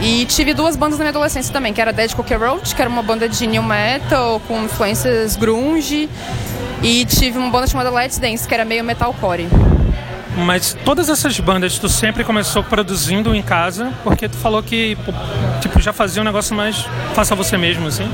E 0.00 0.24
tive 0.24 0.54
duas 0.54 0.76
bandas 0.76 0.98
na 0.98 1.04
minha 1.04 1.10
adolescência 1.10 1.52
também, 1.52 1.74
que 1.74 1.80
era 1.80 1.92
Dead 1.92 2.14
Cocker 2.14 2.40
Roach, 2.40 2.74
que 2.74 2.80
era 2.80 2.90
uma 2.90 3.02
banda 3.02 3.28
de 3.28 3.46
new 3.46 3.62
metal 3.62 4.40
com 4.48 4.64
influências 4.64 5.36
grunge, 5.36 6.08
e 6.82 7.04
tive 7.04 7.36
uma 7.36 7.50
banda 7.50 7.66
chamada 7.66 7.90
Let's 7.90 8.18
Dance, 8.18 8.48
que 8.48 8.54
era 8.54 8.64
meio 8.64 8.82
metalcore. 8.82 9.46
Mas 10.36 10.76
todas 10.84 11.08
essas 11.10 11.38
bandas 11.40 11.78
tu 11.78 11.88
sempre 11.88 12.24
começou 12.24 12.62
produzindo 12.62 13.34
em 13.34 13.42
casa, 13.42 13.92
porque 14.02 14.28
tu 14.28 14.36
falou 14.38 14.62
que 14.62 14.96
tipo, 15.60 15.80
já 15.80 15.92
fazia 15.92 16.22
um 16.22 16.24
negócio 16.24 16.54
mais 16.56 16.86
faça 17.14 17.34
você 17.34 17.58
mesmo, 17.58 17.86
assim? 17.88 18.10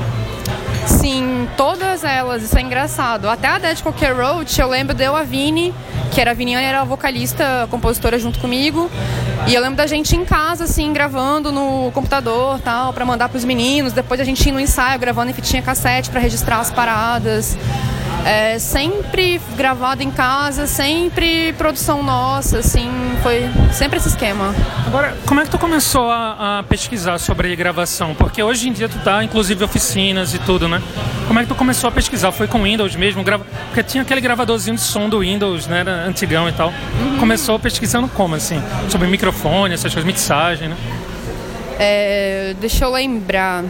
Sim, 0.85 1.47
todas 1.55 2.03
elas, 2.03 2.43
isso 2.43 2.57
é 2.57 2.61
engraçado. 2.61 3.29
Até 3.29 3.47
a 3.47 3.59
Dead 3.59 3.81
Cocker 3.81 4.15
Roach, 4.15 4.59
eu 4.59 4.67
lembro 4.67 4.93
de 4.95 5.03
eu, 5.03 5.15
a 5.15 5.23
Vini, 5.23 5.73
que 6.11 6.21
era 6.21 6.31
a 6.31 6.33
Viniane, 6.33 6.65
era 6.65 6.81
a 6.81 6.83
vocalista, 6.83 7.67
compositora 7.69 8.17
junto 8.17 8.39
comigo. 8.39 8.89
E 9.47 9.53
eu 9.53 9.61
lembro 9.61 9.77
da 9.77 9.87
gente 9.87 10.15
em 10.15 10.25
casa, 10.25 10.63
assim, 10.65 10.91
gravando 10.91 11.51
no 11.51 11.91
computador 11.91 12.59
tal, 12.59 12.93
pra 12.93 13.05
mandar 13.05 13.29
pros 13.29 13.45
meninos. 13.45 13.93
Depois 13.93 14.19
a 14.19 14.23
gente 14.23 14.45
ia 14.45 14.53
no 14.53 14.59
ensaio, 14.59 14.99
gravando 14.99 15.31
em 15.31 15.33
fitinha 15.33 15.61
cassete 15.61 16.09
pra 16.09 16.19
registrar 16.19 16.59
as 16.59 16.71
paradas. 16.71 17.57
É, 18.27 18.59
sempre 18.59 19.39
gravado 19.55 20.03
em 20.03 20.11
casa, 20.11 20.67
sempre 20.67 21.53
produção 21.53 22.03
nossa, 22.03 22.57
assim, 22.57 22.89
foi 23.23 23.49
sempre 23.71 23.99
esse 23.99 24.09
esquema. 24.09 24.53
Agora, 24.85 25.15
como 25.25 25.39
é 25.39 25.45
que 25.45 25.49
tu 25.49 25.57
começou 25.57 26.11
a, 26.11 26.59
a 26.59 26.63
pesquisar 26.63 27.19
sobre 27.19 27.55
gravação? 27.55 28.13
Porque 28.13 28.43
hoje 28.43 28.67
em 28.67 28.73
dia 28.73 28.89
tu 28.89 28.99
tá, 28.99 29.23
inclusive, 29.23 29.63
oficinas 29.63 30.33
e 30.33 30.39
tudo, 30.39 30.67
né? 30.67 30.83
Como 31.25 31.39
é 31.39 31.43
que 31.43 31.47
tu 31.47 31.55
começou 31.55 31.87
a 31.87 31.91
pesquisar? 31.91 32.33
Foi 32.33 32.47
com 32.47 32.63
Windows 32.63 32.97
mesmo? 32.97 33.23
Grava... 33.23 33.45
Porque 33.67 33.81
tinha 33.81 34.03
aquele 34.03 34.19
gravadorzinho 34.19 34.75
de 34.75 34.81
som 34.81 35.07
do 35.07 35.19
Windows, 35.19 35.65
né? 35.67 35.79
Era 35.79 36.05
antigão 36.05 36.49
e 36.49 36.51
tal. 36.51 36.73
Começou 37.21 37.57
pesquisando 37.57 38.09
como, 38.09 38.35
assim? 38.35 38.61
Sobre 38.89 39.07
microfone, 39.07 39.73
essas 39.73 39.93
coisas, 39.93 40.05
mixagem, 40.05 40.67
né? 40.67 40.75
É, 41.79 42.55
deixa 42.59 42.83
eu 42.83 42.91
lembrar. 42.91 43.63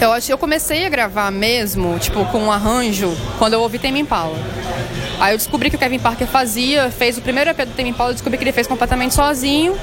Eu 0.00 0.12
acho 0.12 0.26
que 0.28 0.32
eu 0.32 0.38
comecei 0.38 0.86
a 0.86 0.88
gravar 0.88 1.30
mesmo, 1.30 1.98
tipo, 1.98 2.24
com 2.26 2.38
um 2.44 2.50
arranjo, 2.52 3.14
quando 3.38 3.52
eu 3.52 3.60
ouvi 3.60 3.78
Tame 3.78 4.00
Impala. 4.00 4.34
Aí 5.20 5.34
eu 5.34 5.36
descobri 5.36 5.68
que 5.68 5.76
o 5.76 5.78
Kevin 5.78 5.98
Parker 5.98 6.26
fazia, 6.26 6.90
fez 6.90 7.18
o 7.18 7.20
primeiro 7.20 7.50
EP 7.50 7.58
do 7.66 7.74
Tame 7.74 7.90
Impala, 7.90 8.10
eu 8.10 8.14
descobri 8.14 8.38
que 8.38 8.44
ele 8.44 8.52
fez 8.52 8.66
completamente 8.66 9.14
sozinho. 9.14 9.76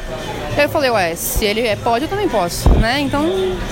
Aí 0.58 0.64
eu 0.64 0.70
falei, 0.70 0.90
ué, 0.90 1.14
se 1.16 1.46
ele 1.46 1.62
é- 1.62 1.76
pode, 1.76 2.06
eu 2.06 2.10
também 2.10 2.28
posso, 2.28 2.68
né? 2.70 3.00
Então, 3.00 3.24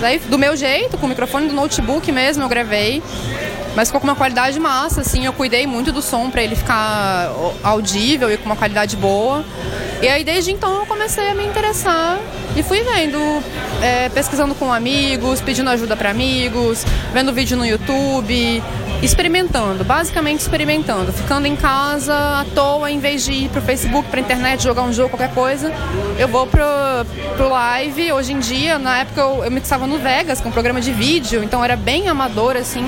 aí, 0.04 0.20
do 0.20 0.38
meu 0.38 0.56
jeito, 0.56 1.00
com 1.00 1.08
o 1.08 1.10
microfone 1.10 1.48
do 1.48 1.54
notebook 1.56 2.12
mesmo, 2.12 2.44
eu 2.44 2.48
gravei. 2.50 3.02
Mas 3.76 3.90
ficou 3.90 4.00
com 4.00 4.08
uma 4.08 4.16
qualidade 4.16 4.60
massa, 4.60 5.02
assim, 5.02 5.26
eu 5.26 5.34
cuidei 5.34 5.66
muito 5.66 5.92
do 5.92 6.02
som 6.02 6.30
pra 6.30 6.44
ele 6.44 6.56
ficar 6.56 7.32
audível 7.64 8.32
e 8.32 8.38
com 8.38 8.46
uma 8.46 8.56
qualidade 8.56 8.96
boa. 8.96 9.44
E 10.02 10.08
aí 10.08 10.24
desde 10.24 10.52
então 10.52 10.80
eu 10.80 10.86
comecei 10.86 11.30
a 11.30 11.34
me 11.34 11.46
interessar 11.46 12.20
e 12.56 12.64
fui 12.64 12.82
vendo, 12.82 13.18
é, 13.82 14.10
pesquisando 14.10 14.54
com 14.56 14.72
amigos, 14.72 15.42
pedindo 15.42 15.70
ajuda 15.70 15.96
pra 15.96 16.12
amigos, 16.12 16.86
vendo 17.14 17.34
vídeo 17.34 17.58
no 17.58 17.66
YouTube, 17.66 18.62
experimentando, 19.02 19.84
basicamente 19.84 20.40
experimentando, 20.40 21.12
ficando 21.12 21.48
em 21.48 21.56
casa 21.56 22.14
à 22.14 22.46
toa, 22.54 22.90
em 22.92 23.00
vez 23.00 23.26
de 23.26 23.32
ir 23.32 23.50
pro 23.50 23.62
Facebook, 23.62 24.10
pra 24.10 24.20
internet, 24.20 24.64
jogar 24.64 24.84
um 24.84 24.94
jogo, 24.94 25.10
qualquer 25.10 25.34
coisa, 25.34 25.72
eu 26.18 26.28
vou 26.28 26.48
pro, 26.48 26.64
pro 27.36 27.50
live. 27.50 28.12
Hoje 28.12 28.34
em 28.34 28.40
dia, 28.40 28.80
na 28.80 29.00
época 29.00 29.22
eu, 29.22 29.44
eu 29.44 29.52
mixava 29.52 29.86
no 29.88 29.98
Vegas, 29.98 30.42
com 30.42 30.50
um 30.50 30.52
programa 30.52 30.82
de 30.82 30.92
vídeo, 30.92 31.44
então 31.44 31.64
era 31.64 31.76
bem 31.76 32.08
amador 32.08 32.56
assim. 32.56 32.86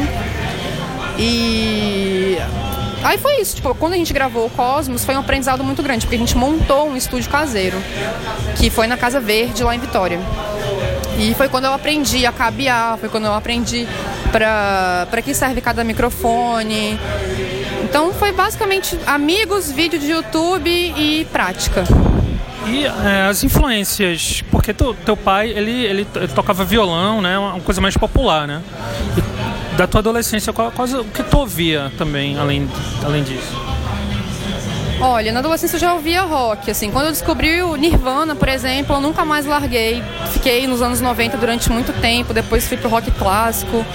E 1.17 2.37
aí 3.03 3.17
foi 3.17 3.39
isso, 3.41 3.55
tipo, 3.55 3.73
quando 3.75 3.93
a 3.93 3.97
gente 3.97 4.13
gravou 4.13 4.45
o 4.45 4.49
Cosmos 4.49 5.03
foi 5.05 5.15
um 5.15 5.19
aprendizado 5.19 5.63
muito 5.63 5.81
grande, 5.83 6.05
porque 6.05 6.15
a 6.15 6.19
gente 6.19 6.35
montou 6.37 6.87
um 6.89 6.95
estúdio 6.97 7.29
caseiro, 7.29 7.77
que 8.57 8.69
foi 8.69 8.87
na 8.87 8.97
Casa 8.97 9.19
Verde, 9.19 9.63
lá 9.63 9.75
em 9.75 9.79
Vitória. 9.79 10.19
E 11.19 11.33
foi 11.33 11.49
quando 11.49 11.65
eu 11.65 11.73
aprendi 11.73 12.25
a 12.25 12.31
cabear, 12.31 12.97
foi 12.97 13.09
quando 13.09 13.25
eu 13.25 13.33
aprendi 13.33 13.87
pra 14.31 15.07
que 15.23 15.33
serve 15.33 15.61
cada 15.61 15.83
microfone. 15.83 16.99
Então 17.83 18.13
foi 18.13 18.31
basicamente 18.31 18.99
amigos, 19.05 19.71
vídeo 19.71 19.97
de 19.99 20.11
YouTube 20.11 20.69
e 20.69 21.25
prática. 21.31 21.83
E 22.67 22.85
é, 22.85 23.27
as 23.29 23.43
influências, 23.43 24.43
porque 24.51 24.73
tu- 24.73 24.93
teu 25.05 25.15
pai, 25.15 25.49
ele, 25.49 25.71
ele, 25.85 26.07
ele 26.15 26.27
tocava 26.27 26.65
violão, 26.65 27.21
né? 27.21 27.37
Uma 27.39 27.61
coisa 27.61 27.79
mais 27.79 27.95
popular, 27.95 28.45
né? 28.45 28.61
E 29.15 29.36
da 29.77 29.85
tua 29.85 29.99
adolescência, 29.99 30.51
qual, 30.51 30.71
qual, 30.71 30.87
o 30.87 31.05
que 31.05 31.23
tu 31.23 31.37
ouvia 31.37 31.91
também, 31.97 32.37
além, 32.37 32.67
além 33.05 33.23
disso? 33.23 33.55
Olha, 34.99 35.31
na 35.31 35.39
adolescência 35.39 35.75
eu 35.75 35.79
já 35.79 35.93
ouvia 35.93 36.23
rock, 36.23 36.71
assim, 36.71 36.89
quando 36.89 37.05
eu 37.05 37.11
descobri 37.11 37.61
o 37.61 37.75
Nirvana, 37.75 38.35
por 38.35 38.49
exemplo, 38.49 38.95
eu 38.95 39.01
nunca 39.01 39.23
mais 39.23 39.45
larguei. 39.45 40.03
Fiquei 40.33 40.65
nos 40.65 40.81
anos 40.81 40.99
90 40.99 41.37
durante 41.37 41.71
muito 41.71 41.93
tempo, 42.01 42.33
depois 42.33 42.67
fui 42.67 42.75
pro 42.75 42.89
rock 42.89 43.11
clássico. 43.11 43.85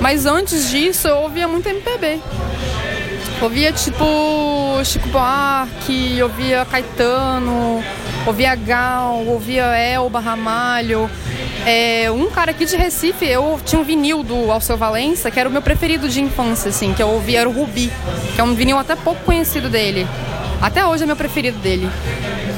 Mas 0.00 0.26
antes 0.26 0.68
disso 0.68 1.06
eu 1.06 1.18
ouvia 1.18 1.46
muito 1.46 1.68
MPB. 1.68 2.20
Ouvia 3.40 3.72
tipo 3.72 4.04
Chico 4.84 5.08
Buarque, 5.08 6.20
ouvia 6.20 6.66
Caetano, 6.68 7.82
ouvia 8.26 8.54
Gal, 8.56 9.24
ouvia 9.26 9.66
Elba 9.76 10.18
Ramalho. 10.18 11.08
É, 11.66 12.10
um 12.10 12.30
cara 12.30 12.52
aqui 12.52 12.64
de 12.64 12.76
Recife, 12.76 13.26
eu 13.26 13.60
tinha 13.64 13.80
um 13.80 13.84
vinil 13.84 14.22
do 14.22 14.50
Alceu 14.50 14.76
Valença, 14.76 15.30
que 15.30 15.38
era 15.38 15.48
o 15.48 15.52
meu 15.52 15.62
preferido 15.62 16.08
de 16.08 16.20
infância, 16.20 16.70
assim, 16.70 16.92
que 16.94 17.02
eu 17.02 17.08
ouvia, 17.08 17.40
era 17.40 17.48
o 17.48 17.52
Rubi, 17.52 17.92
que 18.34 18.40
é 18.40 18.44
um 18.44 18.54
vinil 18.54 18.78
até 18.78 18.96
pouco 18.96 19.22
conhecido 19.24 19.68
dele. 19.68 20.06
Até 20.60 20.84
hoje 20.84 21.04
é 21.04 21.06
meu 21.06 21.16
preferido 21.16 21.58
dele. 21.58 21.88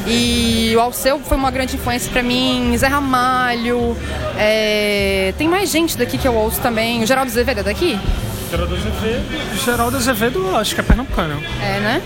E 0.06 0.72
o 0.76 0.80
Alceu 0.80 1.20
foi 1.20 1.36
uma 1.36 1.50
grande 1.50 1.76
influência 1.76 2.10
pra 2.10 2.22
mim, 2.22 2.74
Zé 2.76 2.86
Ramalho, 2.86 3.96
é, 4.38 5.32
tem 5.36 5.48
mais 5.48 5.70
gente 5.70 5.96
daqui 5.96 6.18
que 6.18 6.26
eu 6.26 6.34
ouço 6.34 6.60
também, 6.60 7.02
o 7.02 7.06
Geraldo 7.06 7.30
Azevedo 7.30 7.60
é 7.60 7.62
daqui? 7.62 7.98
Geraldo 8.50 8.74
Azevedo. 8.74 9.64
Geraldo 9.64 9.96
Azevedo, 9.96 10.56
acho 10.56 10.74
que 10.74 10.80
é 10.80 10.84
pernambucano. 10.84 11.42
É, 11.62 11.80
né? 11.80 12.03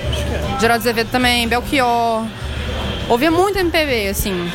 Geraldo 0.61 0.82
Azevedo 0.82 1.11
também, 1.11 1.49
Belchior. 1.49 2.24
Ouvia 3.09 3.30
muito 3.30 3.59
MPB, 3.59 4.09
assim. 4.09 4.51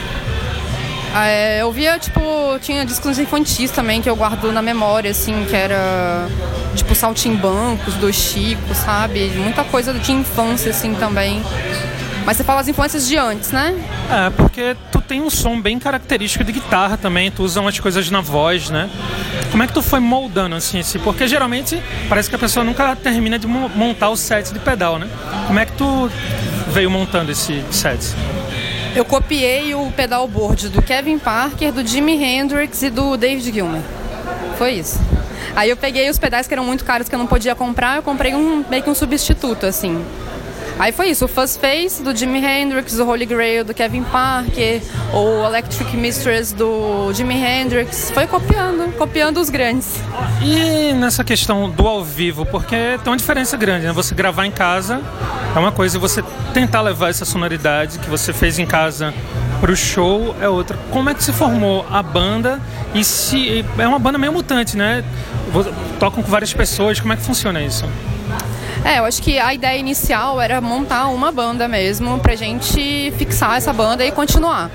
É, 1.15 1.61
eu 1.61 1.67
ouvia, 1.67 1.99
tipo, 1.99 2.21
tinha 2.61 2.85
discos 2.85 3.19
infantis 3.19 3.69
também 3.71 4.01
que 4.01 4.09
eu 4.09 4.15
guardo 4.15 4.51
na 4.51 4.61
memória, 4.61 5.11
assim, 5.11 5.45
que 5.49 5.55
era 5.55 6.27
tipo 6.75 6.95
Saltimbancos, 6.95 7.95
do 7.95 8.11
Chico, 8.13 8.73
sabe? 8.73 9.27
Muita 9.35 9.63
coisa 9.65 9.93
de 9.93 10.11
infância, 10.13 10.71
assim, 10.71 10.93
também. 10.95 11.43
Mas 12.25 12.37
você 12.37 12.43
fala 12.43 12.61
as 12.61 12.67
influências 12.67 13.07
de 13.07 13.17
antes, 13.17 13.51
né? 13.51 13.75
É, 14.09 14.29
porque 14.29 14.75
tu 14.91 15.01
tem 15.01 15.21
um 15.21 15.29
som 15.29 15.59
bem 15.59 15.77
característico 15.79 16.43
de 16.45 16.53
guitarra 16.53 16.95
também, 16.95 17.29
tu 17.29 17.43
usa 17.43 17.59
umas 17.59 17.77
coisas 17.79 18.09
na 18.09 18.21
voz, 18.21 18.69
né? 18.69 18.89
Como 19.49 19.61
é 19.63 19.67
que 19.67 19.73
tu 19.73 19.81
foi 19.81 19.99
moldando 19.99 20.55
assim 20.55 20.79
esse? 20.79 20.97
Porque 20.99 21.27
geralmente 21.27 21.81
parece 22.07 22.29
que 22.29 22.35
a 22.35 22.39
pessoa 22.39 22.63
nunca 22.63 22.95
termina 22.95 23.37
de 23.37 23.47
mo- 23.47 23.67
montar 23.75 24.09
o 24.09 24.15
set 24.15 24.53
de 24.53 24.59
pedal, 24.59 24.97
né? 24.97 25.07
Como 25.47 25.59
é 25.59 25.65
que 25.65 25.73
tu 25.73 26.09
veio 26.67 26.89
montando 26.89 27.31
esse 27.31 27.61
set? 27.71 27.99
Eu 28.93 29.05
copiei 29.05 29.73
o 29.73 29.89
pedalboard 29.91 30.67
do 30.67 30.81
Kevin 30.81 31.17
Parker, 31.17 31.71
do 31.71 31.85
Jimi 31.85 32.21
Hendrix 32.21 32.83
e 32.83 32.89
do 32.89 33.15
David 33.15 33.53
Gilmour. 33.53 33.81
Foi 34.57 34.73
isso. 34.73 34.99
Aí 35.55 35.69
eu 35.69 35.77
peguei 35.77 36.09
os 36.09 36.19
pedais 36.19 36.45
que 36.45 36.53
eram 36.53 36.65
muito 36.65 36.83
caros 36.83 37.07
que 37.07 37.15
eu 37.15 37.19
não 37.19 37.25
podia 37.25 37.55
comprar, 37.55 37.95
eu 37.95 38.03
comprei 38.03 38.35
um 38.35 38.65
meio 38.69 38.83
que 38.83 38.89
um 38.89 38.95
substituto, 38.95 39.65
assim. 39.65 40.03
Aí 40.81 40.91
foi 40.91 41.11
isso, 41.11 41.25
o 41.25 41.27
Fuzz 41.27 41.57
Face 41.57 42.01
do 42.01 42.15
Jimi 42.15 42.43
Hendrix, 42.43 42.97
o 42.97 43.07
Holy 43.07 43.27
Grail 43.27 43.63
do 43.63 43.71
Kevin 43.71 44.01
Parker, 44.01 44.81
o 45.13 45.45
Electric 45.45 45.95
Mistress 45.95 46.55
do 46.55 47.13
Jimi 47.13 47.35
Hendrix. 47.35 48.09
Foi 48.09 48.25
copiando, 48.25 48.91
copiando 48.97 49.39
os 49.39 49.51
grandes. 49.51 50.01
E 50.41 50.91
nessa 50.93 51.23
questão 51.23 51.69
do 51.69 51.87
ao 51.87 52.03
vivo, 52.03 52.47
porque 52.47 52.97
tem 53.03 53.13
uma 53.13 53.17
diferença 53.17 53.55
grande, 53.55 53.85
né? 53.85 53.93
Você 53.93 54.15
gravar 54.15 54.47
em 54.47 54.51
casa 54.51 54.99
é 55.55 55.59
uma 55.59 55.71
coisa, 55.71 55.97
e 55.97 55.99
você 55.99 56.23
tentar 56.51 56.81
levar 56.81 57.11
essa 57.11 57.25
sonoridade 57.25 57.99
que 57.99 58.09
você 58.09 58.33
fez 58.33 58.57
em 58.57 58.65
casa 58.65 59.13
pro 59.59 59.75
show 59.75 60.35
é 60.41 60.49
outra. 60.49 60.79
Como 60.89 61.11
é 61.11 61.13
que 61.13 61.23
se 61.23 61.31
formou 61.31 61.85
a 61.91 62.01
banda? 62.01 62.59
E 62.95 63.03
se 63.03 63.63
é 63.77 63.87
uma 63.87 63.99
banda 63.99 64.17
meio 64.17 64.33
mutante, 64.33 64.75
né? 64.75 65.03
Tocam 65.99 66.23
com 66.23 66.31
várias 66.31 66.51
pessoas, 66.51 66.99
como 66.99 67.13
é 67.13 67.15
que 67.15 67.21
funciona 67.21 67.61
isso? 67.61 67.85
É, 68.83 68.97
eu 68.99 69.05
acho 69.05 69.21
que 69.21 69.37
a 69.37 69.53
ideia 69.53 69.77
inicial 69.77 70.41
era 70.41 70.59
montar 70.59 71.07
uma 71.07 71.31
banda 71.31 71.67
mesmo, 71.67 72.19
pra 72.19 72.35
gente 72.35 73.13
fixar 73.17 73.57
essa 73.57 73.71
banda 73.71 74.03
e 74.03 74.11
continuar. 74.11 74.71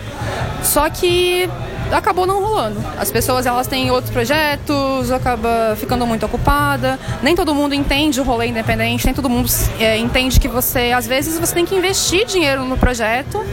Só 0.63 0.89
que 0.89 1.49
acabou 1.93 2.27
não 2.27 2.43
rolando. 2.43 2.83
As 2.99 3.11
pessoas 3.11 3.47
elas 3.47 3.67
têm 3.67 3.91
outros 3.91 4.13
projetos, 4.13 5.11
acaba 5.11 5.77
ficando 5.77 6.07
muito 6.07 6.27
ocupada. 6.27 6.99
Nem 7.23 7.35
todo 7.35 7.55
mundo 7.55 7.75
entende 7.75 8.21
o 8.21 8.25
rolê 8.25 8.47
independente, 8.47 9.05
nem 9.05 9.15
todo 9.15 9.29
mundo 9.29 9.49
é, 9.79 9.97
entende 9.99 10.41
que 10.41 10.49
você, 10.49 10.93
às 10.93 11.07
vezes, 11.07 11.39
você 11.39 11.55
tem 11.55 11.65
que 11.65 11.75
investir 11.75 12.27
dinheiro 12.27 12.65
no 12.65 12.77
projeto 12.77 13.45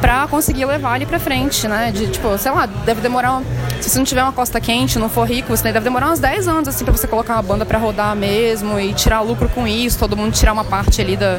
pra 0.00 0.26
conseguir 0.28 0.64
levar 0.64 0.96
ele 0.96 1.06
pra 1.06 1.18
frente, 1.18 1.68
né? 1.68 1.92
De, 1.92 2.08
tipo, 2.08 2.36
sei 2.38 2.50
lá, 2.50 2.66
deve 2.66 3.00
demorar. 3.00 3.42
Se 3.80 3.90
você 3.90 3.98
não 3.98 4.04
tiver 4.04 4.22
uma 4.22 4.32
costa 4.32 4.60
quente, 4.60 4.98
não 4.98 5.08
for 5.08 5.28
rico, 5.28 5.54
você 5.54 5.64
deve 5.64 5.80
demorar 5.80 6.10
uns 6.10 6.18
10 6.18 6.48
anos, 6.48 6.68
assim, 6.68 6.84
pra 6.84 6.92
você 6.92 7.06
colocar 7.06 7.34
uma 7.34 7.42
banda 7.42 7.64
pra 7.64 7.78
rodar 7.78 8.14
mesmo 8.16 8.78
e 8.78 8.92
tirar 8.92 9.20
lucro 9.20 9.48
com 9.48 9.66
isso, 9.66 9.98
todo 9.98 10.16
mundo 10.16 10.32
tirar 10.32 10.52
uma 10.52 10.64
parte 10.64 11.00
ali 11.00 11.16
da, 11.16 11.38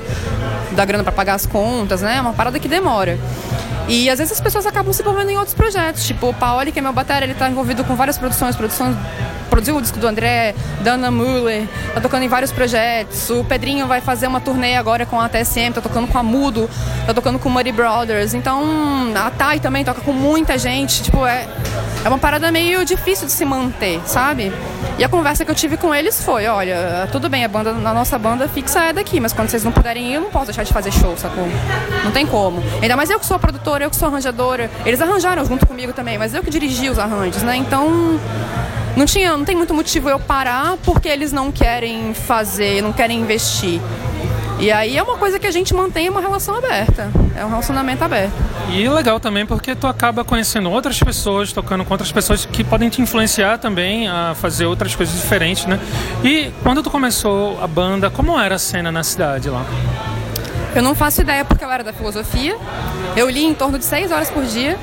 da 0.71 0.85
grana 0.85 1.03
pra 1.03 1.11
pagar 1.11 1.35
as 1.35 1.45
contas, 1.45 2.01
né? 2.01 2.17
É 2.17 2.21
uma 2.21 2.33
parada 2.33 2.59
que 2.59 2.67
demora. 2.67 3.17
E 3.87 4.09
às 4.09 4.19
vezes 4.19 4.33
as 4.33 4.41
pessoas 4.41 4.65
acabam 4.65 4.93
se 4.93 5.01
envolvendo 5.01 5.29
em 5.29 5.37
outros 5.37 5.53
projetos. 5.53 6.05
Tipo, 6.05 6.29
o 6.29 6.33
Paoli, 6.33 6.71
que 6.71 6.79
é 6.79 6.81
meu 6.81 6.93
batera, 6.93 7.25
ele 7.25 7.33
tá 7.33 7.49
envolvido 7.49 7.83
com 7.83 7.95
várias 7.95 8.17
produções, 8.17 8.55
produções 8.55 8.95
produziu 9.51 9.75
o 9.75 9.81
disco 9.81 9.99
do 9.99 10.07
André, 10.07 10.55
da 10.79 10.93
Ana 10.93 11.11
Muller, 11.11 11.67
tá 11.93 11.99
tocando 11.99 12.23
em 12.23 12.29
vários 12.29 12.53
projetos. 12.53 13.29
O 13.29 13.43
Pedrinho 13.43 13.85
vai 13.85 13.99
fazer 13.99 14.25
uma 14.25 14.39
turnê 14.39 14.77
agora 14.77 15.05
com 15.05 15.19
a 15.19 15.27
TSM, 15.27 15.73
tá 15.73 15.81
tocando 15.81 16.07
com 16.07 16.17
a 16.17 16.23
Mudo, 16.23 16.69
tá 17.05 17.13
tocando 17.13 17.37
com 17.37 17.49
o 17.49 17.51
Muddy 17.51 17.73
Brothers. 17.73 18.33
Então, 18.33 18.63
a 19.13 19.29
Thay 19.29 19.59
também 19.59 19.83
toca 19.83 19.99
com 19.99 20.13
muita 20.13 20.57
gente. 20.57 21.03
Tipo, 21.03 21.25
é, 21.25 21.47
é 22.03 22.07
uma 22.07 22.17
parada 22.17 22.49
meio 22.49 22.85
difícil 22.85 23.27
de 23.27 23.33
se 23.33 23.43
manter, 23.43 24.01
sabe? 24.05 24.53
E 24.97 25.03
a 25.03 25.09
conversa 25.09 25.43
que 25.43 25.51
eu 25.51 25.55
tive 25.55 25.75
com 25.77 25.93
eles 25.93 26.23
foi, 26.23 26.47
olha, 26.47 27.09
tudo 27.11 27.27
bem, 27.27 27.43
a 27.43 27.47
banda, 27.47 27.71
a 27.71 27.93
nossa 27.93 28.17
banda 28.17 28.47
fixa 28.47 28.79
é 28.85 28.93
daqui, 28.93 29.19
mas 29.19 29.33
quando 29.33 29.49
vocês 29.49 29.63
não 29.63 29.71
puderem 29.71 30.11
ir, 30.11 30.13
eu 30.13 30.21
não 30.21 30.29
posso 30.29 30.45
deixar 30.45 30.63
de 30.63 30.71
fazer 30.71 30.91
show, 30.91 31.17
sacou? 31.17 31.47
Não 32.03 32.11
tem 32.11 32.25
como. 32.25 32.63
Ainda 32.81 32.95
mais 32.95 33.09
eu 33.09 33.19
que 33.19 33.25
sou 33.25 33.35
a 33.35 33.39
produtora, 33.39 33.83
eu 33.83 33.89
que 33.89 33.95
sou 33.95 34.07
arranjadora. 34.07 34.69
Eles 34.85 35.01
arranjaram 35.01 35.43
junto 35.43 35.65
comigo 35.65 35.91
também, 35.91 36.17
mas 36.17 36.33
eu 36.33 36.41
que 36.41 36.49
dirigi 36.49 36.89
os 36.89 36.99
arranjos, 36.99 37.41
né? 37.43 37.55
Então, 37.55 38.19
não 38.95 39.05
tinha, 39.05 39.35
não 39.35 39.45
tem 39.45 39.55
muito 39.55 39.73
motivo 39.73 40.09
eu 40.09 40.19
parar 40.19 40.77
porque 40.83 41.07
eles 41.07 41.31
não 41.31 41.51
querem 41.51 42.13
fazer, 42.13 42.81
não 42.81 42.93
querem 42.93 43.19
investir. 43.19 43.79
E 44.59 44.71
aí 44.71 44.95
é 44.95 45.01
uma 45.01 45.17
coisa 45.17 45.39
que 45.39 45.47
a 45.47 45.51
gente 45.51 45.73
mantém 45.73 46.07
uma 46.07 46.21
relação 46.21 46.55
aberta. 46.55 47.09
É 47.35 47.43
um 47.43 47.49
relacionamento 47.49 48.03
aberto. 48.03 48.33
E 48.69 48.87
legal 48.87 49.19
também 49.19 49.43
porque 49.43 49.73
tu 49.73 49.87
acaba 49.87 50.23
conhecendo 50.23 50.69
outras 50.69 50.99
pessoas, 50.99 51.51
tocando 51.51 51.83
com 51.83 51.91
outras 51.91 52.11
pessoas 52.11 52.45
que 52.45 52.63
podem 52.63 52.87
te 52.87 53.01
influenciar 53.01 53.57
também 53.57 54.07
a 54.07 54.35
fazer 54.35 54.67
outras 54.67 54.93
coisas 54.95 55.19
diferentes, 55.19 55.65
né? 55.65 55.79
E 56.23 56.51
quando 56.61 56.83
tu 56.83 56.91
começou 56.91 57.59
a 57.59 57.65
banda, 57.65 58.11
como 58.11 58.39
era 58.39 58.55
a 58.55 58.59
cena 58.59 58.91
na 58.91 59.03
cidade 59.03 59.49
lá? 59.49 59.65
Eu 60.75 60.83
não 60.83 60.93
faço 60.93 61.21
ideia 61.21 61.43
porque 61.43 61.65
eu 61.65 61.71
era 61.71 61.83
da 61.83 61.91
filosofia. 61.91 62.55
Eu 63.15 63.29
li 63.29 63.43
em 63.43 63.55
torno 63.55 63.79
de 63.79 63.85
seis 63.85 64.11
horas 64.11 64.29
por 64.29 64.43
dia. 64.45 64.77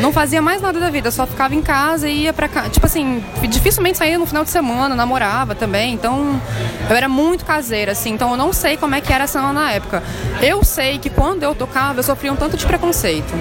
Não 0.00 0.12
fazia 0.12 0.40
mais 0.40 0.60
nada 0.62 0.78
da 0.78 0.90
vida, 0.90 1.10
só 1.10 1.26
ficava 1.26 1.54
em 1.54 1.62
casa 1.62 2.08
e 2.08 2.22
ia 2.22 2.32
pra 2.32 2.48
cá. 2.48 2.68
Tipo 2.68 2.86
assim, 2.86 3.22
dificilmente 3.48 3.98
saía 3.98 4.18
no 4.18 4.26
final 4.26 4.44
de 4.44 4.50
semana, 4.50 4.94
namorava 4.94 5.54
também. 5.54 5.94
Então, 5.94 6.40
eu 6.88 6.96
era 6.96 7.08
muito 7.08 7.44
caseira, 7.44 7.92
assim. 7.92 8.10
Então, 8.10 8.30
eu 8.30 8.36
não 8.36 8.52
sei 8.52 8.76
como 8.76 8.94
é 8.94 9.00
que 9.00 9.12
era 9.12 9.24
a 9.24 9.26
cena 9.26 9.52
na 9.52 9.72
época. 9.72 10.02
Eu 10.40 10.62
sei 10.64 10.98
que 10.98 11.10
quando 11.10 11.42
eu 11.42 11.54
tocava, 11.54 11.98
eu 11.98 12.02
sofria 12.02 12.32
um 12.32 12.36
tanto 12.36 12.56
de 12.56 12.64
preconceito. 12.66 13.32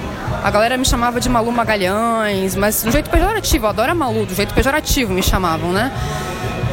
A 0.44 0.50
galera 0.50 0.78
me 0.78 0.86
chamava 0.86 1.20
de 1.20 1.30
Malu 1.30 1.52
Magalhães, 1.52 2.56
mas 2.56 2.84
do 2.84 2.92
jeito 2.92 3.10
pejorativo. 3.10 3.66
Eu 3.66 3.70
adoro 3.70 3.92
a 3.92 3.96
Malu, 3.96 4.26
do 4.26 4.34
jeito 4.34 4.54
pejorativo 4.54 5.14
me 5.14 5.22
chamavam, 5.22 5.72
né? 5.72 5.92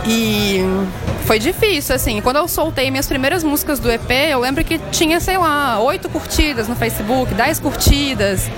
E 0.07 0.61
foi 1.24 1.38
difícil, 1.38 1.94
assim. 1.94 2.20
Quando 2.20 2.36
eu 2.36 2.46
soltei 2.46 2.90
minhas 2.90 3.07
primeiras 3.07 3.42
músicas 3.42 3.78
do 3.78 3.90
EP, 3.90 4.11
eu 4.30 4.40
lembro 4.40 4.62
que 4.62 4.78
tinha, 4.90 5.18
sei 5.20 5.38
lá, 5.38 5.80
oito 5.80 6.09
curtidas 6.09 6.68
no 6.68 6.76
Facebook, 6.76 7.32
dez 7.34 7.59
curtidas. 7.59 8.48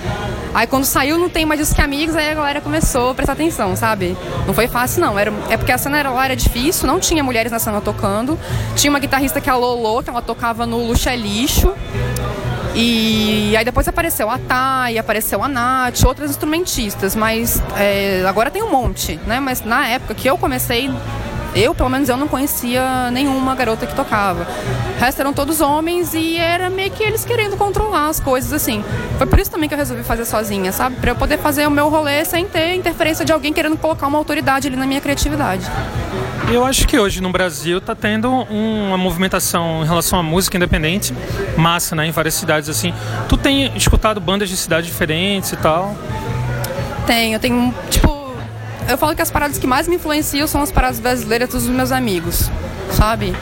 Aí 0.53 0.66
quando 0.66 0.84
saiu 0.84 1.18
Não 1.18 1.28
Tem 1.28 1.44
Mais 1.44 1.61
Isso 1.61 1.74
Que 1.74 1.82
Amigos, 1.82 2.16
aí 2.16 2.30
a 2.30 2.34
galera 2.34 2.61
começou 2.61 3.11
a 3.11 3.14
prestar 3.14 3.34
atenção, 3.34 3.76
sabe? 3.76 4.16
Não 4.47 4.55
foi 4.55 4.66
fácil, 4.66 5.03
não. 5.03 5.18
Era, 5.18 5.32
é 5.51 5.57
porque 5.57 5.70
a 5.70 5.78
cena 5.78 5.99
era, 5.99 6.11
lá 6.11 6.24
era 6.24 6.34
difícil, 6.34 6.86
não 6.86 6.99
tinha 6.99 7.22
mulheres 7.22 7.53
na 7.53 7.59
cena 7.59 7.80
tocando. 7.80 8.38
Tinha 8.74 8.90
uma 8.90 8.99
guitarrista 8.99 9.40
que 9.40 9.49
é 9.49 9.53
a 9.53 9.57
Lolo, 9.57 10.03
que 10.03 10.11
ela 10.11 10.22
tocava 10.22 10.66
no 10.66 10.78
Luxa 10.84 11.11
é 11.11 11.16
Lixo. 11.16 11.72
E 12.74 13.57
aí 13.57 13.64
depois 13.64 13.88
apareceu 13.88 14.28
a 14.28 14.38
Thay, 14.38 14.99
apareceu 14.99 15.42
a 15.42 15.49
Nath, 15.49 16.05
outras 16.05 16.30
instrumentistas, 16.30 17.16
mas 17.16 17.62
é, 17.78 18.22
agora 18.28 18.51
tem 18.51 18.62
um 18.62 18.70
monte, 18.70 19.18
né? 19.26 19.40
Mas 19.40 19.62
na 19.64 19.88
época 19.88 20.14
que 20.14 20.28
eu 20.28 20.36
comecei, 20.36 20.90
eu, 21.57 21.74
pelo 21.74 21.88
menos, 21.88 22.09
eu 22.09 22.16
não 22.16 22.28
conhecia 22.28 23.11
nenhuma 23.11 23.54
garota 23.54 23.86
que 23.86 23.94
tocava. 23.94 24.46
O 24.96 25.00
resto 25.00 25.20
eram 25.20 25.32
todos 25.32 25.61
homens 25.61 26.12
e 26.14 26.36
era 26.36 26.68
meio 26.68 26.90
que 26.90 27.02
eles 27.02 27.24
querendo 27.24 27.57
controlar 27.57 28.09
as 28.09 28.20
coisas, 28.20 28.52
assim. 28.52 28.84
Foi 29.16 29.26
por 29.26 29.38
isso 29.38 29.50
também 29.50 29.68
que 29.68 29.74
eu 29.74 29.78
resolvi 29.78 30.02
fazer 30.02 30.24
sozinha, 30.26 30.70
sabe? 30.70 30.96
Pra 30.96 31.12
eu 31.12 31.16
poder 31.16 31.38
fazer 31.38 31.66
o 31.66 31.70
meu 31.70 31.88
rolê 31.88 32.24
sem 32.24 32.46
ter 32.46 32.74
interferência 32.74 33.24
de 33.24 33.32
alguém 33.32 33.52
querendo 33.52 33.76
colocar 33.76 34.07
uma 34.07 34.18
autoridade 34.18 34.68
ali 34.68 34.76
na 34.76 34.86
minha 34.86 35.00
criatividade. 35.00 35.66
Eu 36.52 36.64
acho 36.64 36.86
que 36.86 36.98
hoje 36.98 37.20
no 37.20 37.30
Brasil 37.30 37.80
tá 37.80 37.94
tendo 37.94 38.30
uma 38.30 38.96
movimentação 38.96 39.82
em 39.82 39.86
relação 39.86 40.18
à 40.18 40.22
música 40.22 40.57
independente, 40.57 41.12
massa, 41.57 41.96
né, 41.96 42.07
em 42.07 42.12
várias 42.12 42.34
cidades 42.34 42.68
assim. 42.68 42.94
Tu 43.28 43.36
tem 43.36 43.76
escutado 43.76 44.20
bandas 44.20 44.48
de 44.48 44.57
cidades 44.57 44.86
diferentes 44.86 45.50
e 45.52 45.57
tal? 45.57 45.96
Tenho, 47.07 47.38
tenho, 47.40 47.74
tipo, 47.90 48.16
eu 48.89 48.97
falo 48.97 49.14
que 49.14 49.22
as 49.22 49.30
paradas 49.30 49.59
que 49.59 49.66
mais 49.66 49.89
me 49.89 49.97
influenciam 49.97 50.47
são 50.47 50.62
as 50.62 50.70
paradas 50.70 51.01
brasileiras 51.01 51.49
dos 51.51 51.66
meus 51.68 51.93
amigos, 51.93 52.51
sabe? 52.93 53.34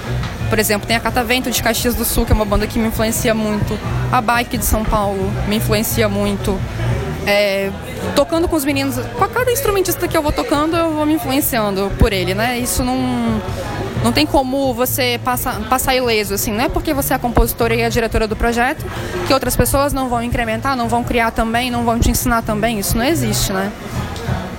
Por 0.49 0.59
exemplo, 0.59 0.87
tem 0.87 0.97
a 0.97 1.01
Catavento 1.01 1.51
de 1.51 1.63
Caxias 1.63 1.95
do 1.95 2.05
Sul, 2.05 2.25
que 2.25 2.33
é 2.33 2.35
uma 2.35 2.45
banda 2.45 2.67
que 2.67 2.79
me 2.79 2.89
influencia 2.89 3.35
muito. 3.35 3.79
A 4.13 4.21
Bike 4.21 4.57
de 4.57 4.65
São 4.65 4.85
Paulo 4.85 5.31
me 5.49 5.57
influencia 5.57 6.09
muito. 6.09 6.59
É, 7.27 7.71
tocando 8.15 8.47
com 8.47 8.55
os 8.55 8.65
meninos, 8.65 8.97
com 8.97 9.29
cada 9.29 9.51
instrumentista 9.51 10.07
que 10.07 10.17
eu 10.17 10.23
vou 10.23 10.33
tocando, 10.33 10.77
eu 10.77 10.93
vou 10.93 11.07
me 11.07 11.15
influenciando 11.15 11.91
por 11.99 12.13
ele, 12.13 12.35
né? 12.35 12.59
Isso 12.59 12.85
não, 12.85 12.97
não 14.05 14.13
tem 14.13 14.27
como 14.27 14.75
você 14.75 15.19
passar, 15.25 15.59
passar 15.69 15.95
ileso, 15.95 16.35
assim, 16.35 16.53
não 16.53 16.65
é 16.65 16.69
porque 16.69 16.93
você 16.93 17.15
é 17.15 17.17
a 17.17 17.19
compositora 17.19 17.75
e 17.75 17.83
a 17.83 17.89
diretora 17.89 18.29
do 18.29 18.37
projeto 18.37 18.85
que 19.27 19.33
outras 19.33 19.57
pessoas 19.57 19.93
não 19.93 20.09
vão 20.09 20.23
incrementar, 20.23 20.77
não 20.77 20.89
vão 20.89 21.03
criar 21.03 21.31
também, 21.31 21.71
não 21.71 21.85
vão 21.85 21.99
te 21.99 22.11
ensinar 22.11 22.43
também, 22.43 22.79
isso 22.79 22.97
não 22.97 23.05
existe, 23.05 23.53
né? 23.53 23.73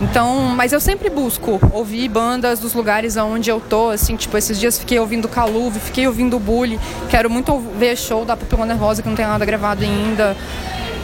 Então, 0.02 0.54
mas 0.56 0.74
eu 0.74 0.80
sempre 0.80 1.10
busco 1.10 1.60
ouvir 1.72 2.10
bandas 2.10 2.60
dos 2.60 2.74
lugares 2.74 3.16
onde 3.16 3.50
eu 3.50 3.60
tô, 3.62 3.90
assim, 3.90 4.16
tipo, 4.16 4.38
esses 4.38 4.60
dias 4.60 4.78
fiquei 4.78 5.00
ouvindo 5.00 5.28
Caluve, 5.28 5.80
fiquei 5.80 6.06
ouvindo 6.06 6.38
Bully, 6.38 6.80
quero 7.10 7.30
muito 7.30 7.58
ver 7.78 7.96
show 7.96 8.26
da 8.26 8.36
Pupila 8.36 8.66
Nervosa 8.66 9.02
que 9.02 9.08
não 9.08 9.16
tem 9.16 9.26
nada 9.26 9.46
gravado 9.46 9.84
ainda. 9.84 10.36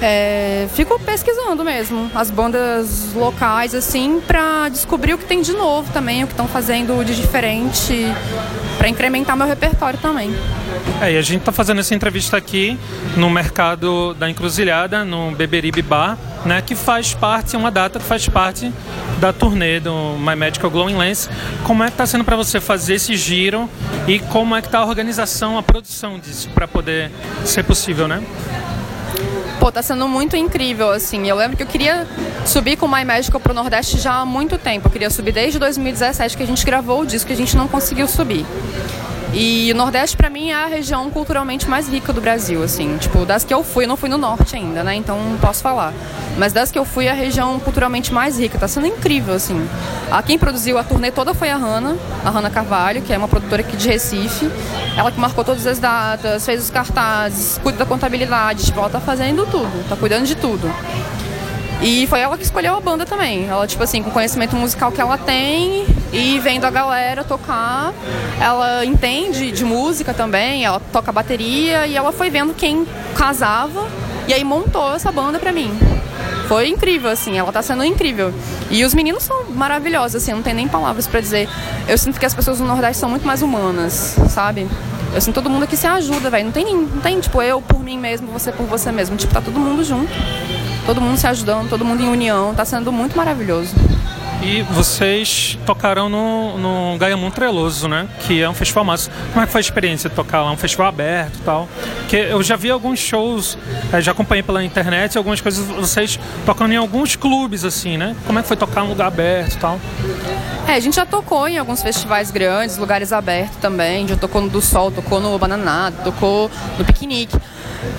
É, 0.04 0.68
fico 0.74 1.00
pesquisando 1.00 1.64
mesmo 1.64 2.10
as 2.16 2.32
bandas 2.32 3.14
locais, 3.14 3.76
assim, 3.76 4.20
pra 4.26 4.68
descobrir 4.68 5.14
o 5.14 5.18
que 5.18 5.26
tem 5.26 5.42
de 5.42 5.54
novo 5.54 5.92
também, 5.94 6.24
o 6.24 6.28
que 6.28 6.34
estão 6.34 6.48
fazendo 6.48 7.06
de 7.06 7.16
diferente, 7.16 8.08
pra 8.82 8.90
incrementar 8.90 9.38
meu 9.38 9.46
repertório 9.46 10.00
também. 10.00 10.34
É, 11.00 11.12
e 11.12 11.16
a 11.16 11.22
gente 11.22 11.44
tá 11.44 11.52
fazendo 11.52 11.80
essa 11.82 11.94
entrevista 11.94 12.36
aqui 12.36 12.76
no 13.16 13.30
mercado 13.30 14.16
da 14.16 14.28
Encruzilhada, 14.28 15.06
no 15.06 15.30
Beberibe 15.36 15.84
Bar, 15.84 16.18
né, 16.44 16.64
que 16.64 16.74
faz 16.74 17.14
parte, 17.14 17.56
é 17.56 17.60
uma 17.60 17.70
data 17.70 18.00
que 18.00 18.06
faz 18.06 18.28
parte 18.28 18.74
da 19.20 19.32
turnê 19.32 19.80
do 19.80 20.18
My 20.18 20.36
Medical 20.36 20.72
Glowing 20.72 20.98
Lens. 20.98 21.30
Como 21.64 21.84
é 21.84 21.92
que 21.92 21.98
tá 21.98 22.08
sendo 22.08 22.24
para 22.24 22.36
você 22.36 22.60
fazer 22.60 22.96
esse 22.96 23.16
giro 23.16 23.70
e 24.08 24.18
como 24.18 24.56
é 24.56 24.64
que 24.64 24.70
tá 24.70 24.80
a 24.80 24.86
organização, 24.86 25.60
a 25.60 25.62
produção 25.62 26.18
disso 26.18 26.50
para 26.50 26.68
poder 26.68 27.12
ser 27.46 27.64
possível, 27.64 28.08
né? 28.08 28.20
Pô, 29.62 29.72
tá 29.72 29.84
sendo 29.84 30.08
muito 30.08 30.36
incrível, 30.36 30.90
assim. 30.90 31.28
Eu 31.30 31.36
lembro 31.36 31.56
que 31.56 31.62
eu 31.62 31.68
queria 31.68 32.08
subir 32.48 32.76
com 32.78 32.88
o 32.88 32.92
My 32.92 33.06
Magical 33.06 33.40
pro 33.40 33.54
Nordeste 33.54 34.00
já 34.00 34.14
há 34.14 34.26
muito 34.26 34.58
tempo. 34.58 34.88
Eu 34.88 34.92
queria 34.92 35.10
subir 35.12 35.32
desde 35.32 35.60
2017 35.60 36.36
que 36.36 36.42
a 36.42 36.48
gente 36.48 36.66
gravou 36.66 37.02
o 37.02 37.06
disco 37.06 37.28
que 37.28 37.34
a 37.34 37.38
gente 37.38 37.56
não 37.56 37.68
conseguiu 37.68 38.08
subir. 38.08 38.44
E 39.34 39.72
o 39.72 39.76
Nordeste, 39.76 40.18
para 40.18 40.30
mim, 40.30 40.50
é 40.50 40.56
a 40.56 40.66
região 40.68 41.10
culturalmente 41.10 41.70
mais 41.70 41.88
rica 41.88 42.12
do 42.12 42.20
Brasil, 42.20 42.62
assim. 42.62 42.98
Tipo, 42.98 43.26
das 43.26 43.46
que 43.46 43.54
eu 43.54 43.64
fui, 43.64 43.86
eu 43.86 43.88
não 43.88 43.96
fui 43.96 44.10
no 44.10 44.18
Norte 44.18 44.58
ainda, 44.58 44.84
né? 44.84 44.96
Então 44.96 45.18
não 45.18 45.38
posso 45.38 45.62
falar. 45.62 45.94
Mas 46.38 46.52
das 46.52 46.70
que 46.70 46.78
eu 46.78 46.84
fui, 46.84 47.06
é 47.06 47.12
a 47.12 47.14
região 47.14 47.58
culturalmente 47.60 48.14
mais 48.14 48.38
rica. 48.38 48.60
Tá 48.60 48.68
sendo 48.68 48.88
incrível, 48.88 49.34
assim. 49.34 49.66
A 50.12 50.22
quem 50.22 50.38
produziu 50.38 50.78
a 50.78 50.84
turnê 50.84 51.12
toda 51.12 51.34
foi 51.34 51.50
a 51.50 51.56
Hanna, 51.56 51.96
a 52.26 52.30
Hanna 52.30 52.50
Carvalho, 52.50 53.02
que 53.02 53.14
é 53.14 53.18
uma 53.18 53.30
produtora 53.30 53.62
aqui 53.62 53.78
de 53.78 53.88
Recife. 53.88 54.52
Ela 54.98 55.10
que 55.10 55.20
marcou 55.20 55.46
todas 55.46 55.66
as 55.66 55.80
datas, 55.80 56.46
fez 56.46 56.62
os 56.62 56.70
cartazes, 56.70 57.58
cuida 57.64 57.78
da 57.78 57.86
contabilidade. 57.86 58.66
Tipo, 58.66 58.80
ela 58.80 58.90
tá 58.90 59.00
fazendo 59.00 59.46
tudo, 59.46 59.88
tá 59.88 59.96
cuidando 59.96 60.26
de 60.26 60.36
tudo. 60.36 60.70
E 61.82 62.06
foi 62.08 62.20
ela 62.20 62.38
que 62.38 62.44
escolheu 62.44 62.76
a 62.76 62.80
banda 62.80 63.06
também. 63.06 63.48
Ela, 63.48 63.66
tipo 63.66 63.84
assim, 63.84 64.04
com 64.04 64.10
o 64.10 64.14
conhecimento 64.14 64.56
musical 64.56 64.92
que 64.92 65.02
ela 65.02 65.18
tem 65.18 65.86
e 66.14 66.40
vendo 66.40 66.66
a 66.66 66.70
galera 66.70 67.24
tocar, 67.24 67.92
ela 68.40 68.86
entende 68.86 69.52
de 69.52 69.66
música 69.66 70.14
também, 70.14 70.64
ela 70.64 70.80
toca 70.92 71.12
bateria 71.12 71.88
e 71.88 71.96
ela 71.96 72.12
foi 72.12 72.30
vendo 72.30 72.54
quem 72.54 72.86
casava 73.16 73.88
e 74.28 74.34
aí 74.34 74.44
montou 74.44 74.94
essa 74.94 75.12
banda 75.12 75.40
pra 75.40 75.52
mim. 75.52 75.72
Foi 76.48 76.68
incrível, 76.68 77.10
assim, 77.10 77.38
ela 77.38 77.52
tá 77.52 77.62
sendo 77.62 77.84
incrível. 77.84 78.34
E 78.70 78.84
os 78.84 78.94
meninos 78.94 79.24
são 79.24 79.46
maravilhosos, 79.50 80.22
assim, 80.22 80.34
não 80.34 80.42
tem 80.42 80.54
nem 80.54 80.68
palavras 80.68 81.08
para 81.08 81.20
dizer. 81.20 81.50
Eu 81.88 81.98
sinto 81.98 82.20
que 82.20 82.26
as 82.26 82.34
pessoas 82.34 82.58
do 82.58 82.66
Nordeste 82.66 83.00
são 83.00 83.10
muito 83.10 83.26
mais 83.26 83.42
humanas, 83.42 84.18
sabe? 84.30 84.68
Eu 85.14 85.20
sinto 85.20 85.36
todo 85.36 85.50
mundo 85.50 85.64
aqui 85.64 85.76
se 85.76 85.88
ajuda, 85.88 86.30
velho. 86.30 86.46
Não 86.46 86.52
tem, 86.52 86.76
não 86.76 87.02
tem, 87.02 87.20
tipo, 87.20 87.42
eu 87.42 87.62
por 87.62 87.82
mim 87.82 87.98
mesmo, 87.98 88.28
você 88.28 88.52
por 88.52 88.66
você 88.66 88.92
mesmo. 88.92 89.16
Tipo, 89.16 89.34
tá 89.34 89.42
todo 89.42 89.60
mundo 89.60 89.84
junto. 89.84 90.12
Todo 90.92 91.00
mundo 91.00 91.16
se 91.16 91.26
ajudando, 91.26 91.70
todo 91.70 91.86
mundo 91.86 92.04
em 92.04 92.10
união. 92.10 92.54
Tá 92.54 92.66
sendo 92.66 92.92
muito 92.92 93.16
maravilhoso. 93.16 93.74
E 94.44 94.62
vocês 94.64 95.58
tocaram 95.66 96.10
no, 96.10 96.58
no 96.58 96.98
Gaia 96.98 97.16
Montreloso, 97.16 97.88
né? 97.88 98.10
Que 98.28 98.42
é 98.42 98.50
um 98.50 98.54
festival 98.54 98.84
massa. 98.84 99.10
Como 99.32 99.42
é 99.42 99.46
que 99.46 99.54
foi 99.54 99.60
a 99.60 99.62
experiência 99.62 100.10
de 100.10 100.16
tocar 100.18 100.42
lá? 100.42 100.52
Um 100.52 100.58
festival 100.58 100.88
aberto 100.88 101.38
e 101.38 101.42
tal? 101.44 101.70
Porque 102.00 102.18
eu 102.18 102.44
já 102.44 102.58
vi 102.58 102.70
alguns 102.70 103.00
shows, 103.00 103.58
eh, 103.94 104.02
já 104.02 104.12
acompanhei 104.12 104.44
pela 104.44 104.62
internet 104.66 105.18
algumas 105.18 105.40
coisas, 105.40 105.66
vocês 105.66 106.20
tocando 106.46 106.74
em 106.74 106.78
alguns 106.78 107.16
clubes, 107.16 107.64
assim, 107.64 107.96
né? 107.96 108.14
Como 108.28 108.38
é 108.40 108.42
que 108.42 108.50
foi 108.50 108.58
tocar 108.58 108.82
num 108.82 108.90
lugar 108.90 109.08
aberto 109.08 109.54
e 109.54 109.58
tal? 109.60 109.80
É, 110.68 110.74
a 110.74 110.80
gente 110.82 110.98
já 110.98 111.06
tocou 111.06 111.48
em 111.48 111.58
alguns 111.58 111.82
festivais 111.82 112.32
grandes, 112.32 112.78
lugares 112.78 113.14
abertos 113.14 113.56
também. 113.62 114.06
Já 114.10 114.18
tocou 114.18 114.42
no 114.42 114.50
Do 114.50 114.62
Sol, 114.62 114.92
tocou 114.92 115.22
no 115.22 115.40
Bananado, 115.40 115.96
tocou 116.04 116.52
no 116.78 116.84
Piquenique. 116.84 117.38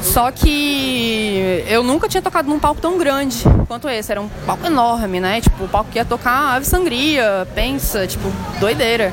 Só 0.01 0.31
que 0.31 1.65
eu 1.67 1.83
nunca 1.83 2.09
tinha 2.09 2.23
tocado 2.23 2.49
num 2.49 2.59
palco 2.59 2.81
tão 2.81 2.99
grande 2.99 3.45
quanto 3.67 3.89
esse. 3.89 4.11
Era 4.11 4.21
um 4.21 4.29
palco 4.47 4.67
enorme, 4.67 5.21
né? 5.21 5.41
Tipo, 5.41 5.65
o 5.65 5.69
palco 5.69 5.91
que 5.91 5.99
ia 5.99 6.05
tocar 6.05 6.57
Ave 6.57 6.67
Sangria, 6.67 7.47
pensa, 7.55 8.07
tipo, 8.07 8.31
doideira. 8.59 9.13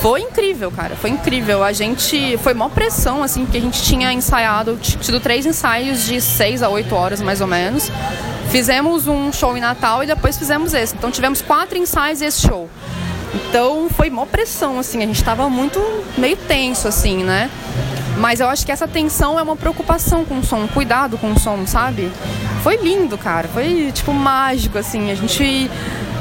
Foi 0.00 0.20
incrível, 0.20 0.70
cara. 0.70 0.94
Foi 0.94 1.10
incrível. 1.10 1.64
A 1.64 1.72
gente. 1.72 2.36
Foi 2.38 2.54
maior 2.54 2.70
pressão, 2.70 3.22
assim, 3.22 3.44
porque 3.44 3.58
a 3.58 3.60
gente 3.60 3.82
tinha 3.82 4.12
ensaiado, 4.12 4.76
tido 4.76 5.18
três 5.20 5.46
ensaios 5.46 6.04
de 6.04 6.20
seis 6.20 6.62
a 6.62 6.68
oito 6.68 6.94
horas, 6.94 7.20
mais 7.20 7.40
ou 7.40 7.46
menos. 7.46 7.90
Fizemos 8.50 9.08
um 9.08 9.32
show 9.32 9.56
em 9.56 9.60
Natal 9.60 10.04
e 10.04 10.06
depois 10.06 10.38
fizemos 10.38 10.74
esse. 10.74 10.94
Então 10.94 11.10
tivemos 11.10 11.42
quatro 11.42 11.76
ensaios 11.76 12.20
e 12.20 12.26
esse 12.26 12.46
show. 12.46 12.68
Então 13.34 13.88
foi 13.90 14.10
mó 14.10 14.24
pressão, 14.24 14.78
assim, 14.78 15.02
a 15.02 15.06
gente 15.06 15.22
tava 15.22 15.48
muito 15.48 15.80
meio 16.16 16.36
tenso, 16.36 16.88
assim, 16.88 17.22
né? 17.22 17.50
Mas 18.18 18.40
eu 18.40 18.48
acho 18.48 18.64
que 18.64 18.72
essa 18.72 18.88
tensão 18.88 19.38
é 19.38 19.42
uma 19.42 19.56
preocupação 19.56 20.24
com 20.24 20.38
o 20.38 20.44
som, 20.44 20.66
cuidado 20.68 21.18
com 21.18 21.32
o 21.32 21.38
som, 21.38 21.66
sabe? 21.66 22.10
Foi 22.62 22.76
lindo, 22.76 23.18
cara. 23.18 23.46
Foi, 23.48 23.92
tipo, 23.92 24.12
mágico, 24.12 24.78
assim. 24.78 25.10
A 25.10 25.14
gente 25.14 25.70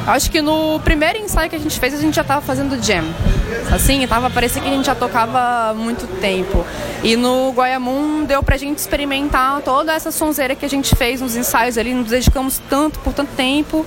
Acho 0.07 0.29
que 0.29 0.39
no 0.39 0.79
primeiro 0.81 1.17
ensaio 1.17 1.49
que 1.49 1.55
a 1.55 1.59
gente 1.59 1.79
fez, 1.79 1.91
a 1.95 1.97
gente 1.97 2.13
já 2.13 2.23
tava 2.23 2.39
fazendo 2.39 2.79
jam. 2.81 3.03
Assim, 3.73 4.05
tava, 4.05 4.29
parecia 4.29 4.61
que 4.61 4.67
a 4.67 4.71
gente 4.71 4.85
já 4.85 4.93
tocava 4.93 5.71
há 5.71 5.73
muito 5.73 6.05
tempo. 6.19 6.63
E 7.03 7.15
no 7.15 7.51
Guayamum 7.51 8.23
deu 8.23 8.43
pra 8.43 8.55
gente 8.55 8.77
experimentar 8.77 9.61
toda 9.61 9.93
essa 9.93 10.11
sonzeira 10.11 10.53
que 10.53 10.63
a 10.63 10.69
gente 10.69 10.95
fez 10.95 11.21
nos 11.21 11.35
ensaios 11.35 11.75
ali, 11.75 11.91
nos 11.91 12.11
dedicamos 12.11 12.61
tanto, 12.69 12.99
por 12.99 13.13
tanto 13.13 13.31
tempo. 13.35 13.83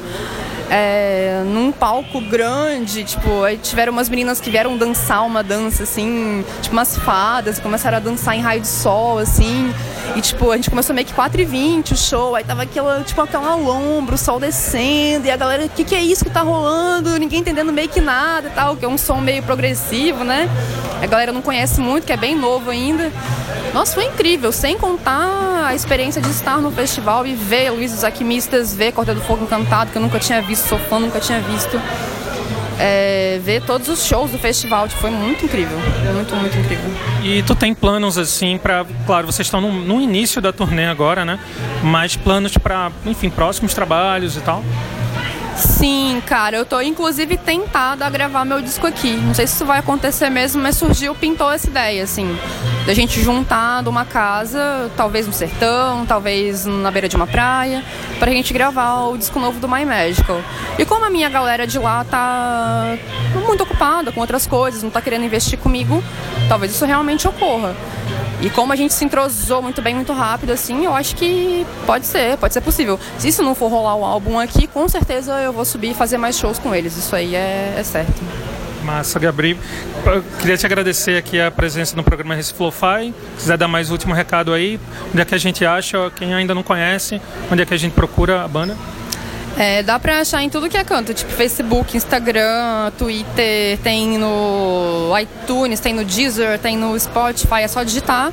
É, 0.71 1.43
num 1.47 1.73
palco 1.73 2.21
grande, 2.21 3.03
tipo, 3.03 3.43
aí 3.43 3.57
tiveram 3.57 3.91
umas 3.91 4.09
meninas 4.09 4.39
que 4.39 4.51
vieram 4.51 4.77
dançar 4.77 5.25
uma 5.25 5.43
dança, 5.43 5.85
assim, 5.85 6.45
tipo 6.61 6.75
umas 6.75 6.97
fadas, 6.99 7.59
começaram 7.59 7.97
a 7.97 8.01
dançar 8.01 8.37
em 8.37 8.43
raio 8.43 8.61
de 8.61 8.69
sol, 8.69 9.19
assim, 9.19 9.73
e 10.15 10.21
tipo, 10.21 10.51
a 10.51 10.57
gente 10.57 10.69
começou 10.69 10.95
meio 10.95 11.07
que 11.07 11.15
4h20 11.15 11.93
o 11.93 11.97
show, 11.97 12.35
aí 12.35 12.45
tava 12.45 12.63
aquela, 12.63 13.03
tipo, 13.03 13.19
aquela 13.23 13.55
lombra, 13.55 14.15
o 14.15 14.19
sol 14.19 14.39
descendo, 14.39 15.27
e 15.27 15.31
a 15.31 15.37
galera, 15.39 15.65
o 15.65 15.69
que, 15.71 15.85
que 15.85 15.95
é 15.95 16.03
isso 16.03 16.23
que 16.23 16.31
tá 16.31 16.43
rolando? 16.43 17.19
Ninguém 17.19 17.41
entendendo 17.41 17.73
meio 17.73 17.89
que 17.89 18.01
nada 18.01 18.49
e 18.49 18.51
tal, 18.51 18.77
que 18.77 18.85
é 18.85 18.89
um 18.89 18.99
som 18.99 19.23
meio 19.23 19.43
progressivo, 19.43 20.23
né? 20.23 20.51
A 21.03 21.07
galera 21.07 21.33
não 21.33 21.41
conhece 21.41 21.81
muito, 21.81 22.05
que 22.05 22.13
é 22.13 22.17
bem 22.17 22.37
novo 22.37 22.71
ainda. 22.71 23.11
Nossa, 23.73 23.95
foi 23.95 24.05
incrível, 24.07 24.51
sem 24.51 24.77
contar 24.77 25.67
a 25.67 25.75
experiência 25.75 26.21
de 26.21 26.31
estar 26.31 26.59
no 26.59 26.71
festival 26.71 27.27
e 27.27 27.35
ver 27.35 27.71
Luiz 27.71 27.93
dos 27.93 28.03
Alquimistas, 28.03 28.75
ver 28.75 28.93
Corda 28.93 29.15
do 29.15 29.21
Fogo 29.21 29.45
Encantado, 29.45 29.91
que 29.91 29.99
eu 29.99 30.03
nunca 30.03 30.19
tinha 30.19 30.41
visto, 30.41 30.58
sou 30.67 30.79
fã, 30.79 30.99
nunca 30.99 31.21
tinha 31.21 31.41
visto. 31.41 31.81
É, 32.81 33.41
ver 33.43 33.63
todos 33.63 33.89
os 33.89 34.05
shows 34.05 34.31
do 34.31 34.39
festival, 34.39 34.87
tipo, 34.87 35.01
foi 35.01 35.11
muito 35.11 35.45
incrível, 35.45 35.77
muito, 36.15 36.37
muito 36.37 36.57
incrível. 36.57 36.91
E 37.25 37.43
tu 37.43 37.57
tem 37.57 37.75
planos 37.75 38.17
assim 38.17 38.57
para, 38.57 38.87
claro, 39.05 39.27
vocês 39.27 39.47
estão 39.49 39.61
no, 39.61 39.73
no 39.73 40.01
início 40.01 40.41
da 40.41 40.53
turnê 40.53 40.87
agora, 40.87 41.25
né? 41.25 41.41
Mas 41.83 42.15
planos 42.15 42.57
para, 42.57 42.93
enfim, 43.05 43.31
próximos 43.31 43.75
trabalhos 43.75 44.37
e 44.37 44.41
tal? 44.41 44.63
Sim, 45.59 46.23
cara, 46.25 46.57
eu 46.57 46.65
tô 46.65 46.81
inclusive 46.81 47.37
tentada 47.37 48.07
a 48.07 48.11
gravar 48.11 48.45
meu 48.45 48.63
disco 48.63 48.87
aqui. 48.87 49.17
Não 49.17 49.35
sei 49.35 49.45
se 49.45 49.55
isso 49.55 49.67
vai 49.67 49.81
acontecer 49.81 50.31
mesmo, 50.31 50.63
mas 50.63 50.77
surgiu, 50.77 51.17
pintou 51.17 51.51
essa 51.51 51.67
ideia, 51.67 52.05
assim, 52.05 52.39
da 52.87 52.95
gente 52.95 53.21
juntar 53.21 53.83
numa 53.83 54.05
casa, 54.05 54.89
talvez 54.97 55.27
no 55.27 55.33
sertão, 55.33 56.07
talvez 56.07 56.65
na 56.65 56.93
beira 56.93 57.09
de 57.09 57.17
uma 57.17 57.27
praia, 57.27 57.83
pra 58.21 58.31
gente 58.31 58.53
gravar 58.53 59.07
o 59.07 59.19
disco 59.19 59.41
novo 59.41 59.59
do 59.59 59.69
My 59.69 59.85
Magical. 59.85 60.41
E 60.79 60.85
como 60.85 61.05
a 61.05 61.11
minha 61.11 61.29
galera 61.29 61.67
de 61.67 61.79
lá 61.79 62.05
tá 62.05 62.97
muito 63.45 63.65
ocupada 63.65 64.13
com 64.13 64.21
outras 64.21 64.47
coisas, 64.47 64.85
não 64.85 64.91
tá 64.91 65.03
querendo 65.03 65.25
investir 65.25 65.59
comigo, 65.59 66.03
talvez 66.49 66.71
isso 66.71 66.85
realmente 66.85 67.27
ocorra. 67.27 67.75
E 68.41 68.49
como 68.51 68.73
a 68.73 68.77
gente 68.77 68.95
se 68.95 69.05
entrosou 69.05 69.61
muito 69.61 69.83
bem, 69.83 69.95
muito 69.95 70.13
rápido, 70.13 70.53
assim, 70.53 70.85
eu 70.85 70.95
acho 70.95 71.17
que 71.17 71.67
pode 71.85 72.07
ser, 72.07 72.37
pode 72.37 72.55
ser 72.55 72.61
possível. 72.61 72.99
Se 73.19 73.29
isso 73.29 73.43
não 73.43 73.55
for 73.55 73.69
rolar 73.69 73.97
o 73.97 74.05
álbum 74.05 74.39
aqui, 74.39 74.69
com 74.69 74.89
certeza 74.89 75.33
eu 75.41 75.53
vou 75.53 75.65
subir 75.65 75.91
e 75.91 75.95
fazer 75.95 76.19
mais 76.19 76.39
shows 76.39 76.59
com 76.59 76.73
eles. 76.73 76.97
Isso 76.97 77.17
aí 77.17 77.35
é, 77.35 77.75
é 77.77 77.83
certo. 77.83 78.23
Massa, 78.85 79.19
Gabriel. 79.19 79.59
Eu 80.07 80.23
queria 80.39 80.57
te 80.57 80.65
agradecer 80.65 81.19
aqui 81.19 81.41
a 81.41 81.51
presença 81.51 81.97
no 81.97 82.05
programa 82.05 82.35
Recife 82.35 82.63
Lo-Fi. 82.63 83.13
Se 83.37 83.43
quiser 83.43 83.59
dar 83.59 83.69
mais 83.69 83.91
último 83.91 84.15
recado 84.15 84.55
aí, 84.55 84.79
onde 85.11 85.21
é 85.21 85.25
que 85.25 85.35
a 85.35 85.39
gente 85.39 85.65
acha, 85.67 86.11
quem 86.17 86.33
ainda 86.33 86.55
não 86.55 86.63
conhece, 86.63 87.21
onde 87.51 87.63
é 87.63 87.67
que 87.67 87.75
a 87.75 87.77
gente 87.77 87.93
procura 87.93 88.45
a 88.45 88.49
banda? 88.49 88.77
É, 89.59 89.83
dá 89.83 89.99
pra 89.99 90.21
achar 90.21 90.41
em 90.41 90.49
tudo 90.49 90.69
que 90.69 90.77
é 90.77 90.85
canto, 90.85 91.13
tipo 91.13 91.33
Facebook, 91.33 91.97
Instagram, 91.97 92.93
Twitter, 92.97 93.77
tem 93.83 94.17
no 94.17 95.13
iTunes, 95.21 95.81
tem 95.81 95.93
no 95.93 96.05
Deezer, 96.05 96.61
tem 96.61 96.77
no 96.77 96.99
Spotify, 96.99 97.63
é 97.63 97.69
só 97.69 97.83
digitar 97.83 98.33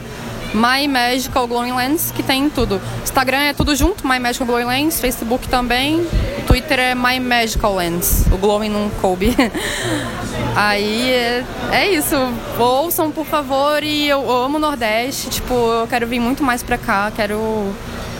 My 0.53 0.87
Magical 0.87 1.47
Glowing 1.47 1.73
Lens, 1.73 2.11
que 2.11 2.21
tem 2.21 2.47
tudo. 2.47 2.79
Instagram 3.03 3.39
é 3.39 3.53
tudo 3.53 3.75
junto, 3.75 4.07
My 4.07 4.19
Magical 4.19 4.45
Glowing 4.45 4.65
Lens, 4.65 5.01
Facebook 5.01 5.47
também, 5.47 6.05
Twitter 6.45 6.79
é 6.79 6.95
My 6.95 7.19
Magical 7.19 7.75
Lens, 7.75 8.25
o 8.31 8.37
Glowing 8.37 8.69
não 8.69 8.89
coube. 9.01 9.35
Aí 10.55 11.11
é, 11.11 11.43
é 11.71 11.89
isso, 11.89 12.15
ouçam 12.59 13.11
por 13.11 13.25
favor. 13.25 13.83
E 13.83 14.07
eu 14.07 14.31
amo 14.31 14.57
o 14.57 14.59
Nordeste, 14.59 15.29
tipo, 15.29 15.53
eu 15.53 15.87
quero 15.87 16.05
vir 16.05 16.19
muito 16.19 16.43
mais 16.43 16.61
pra 16.61 16.77
cá, 16.77 17.11
quero 17.13 17.75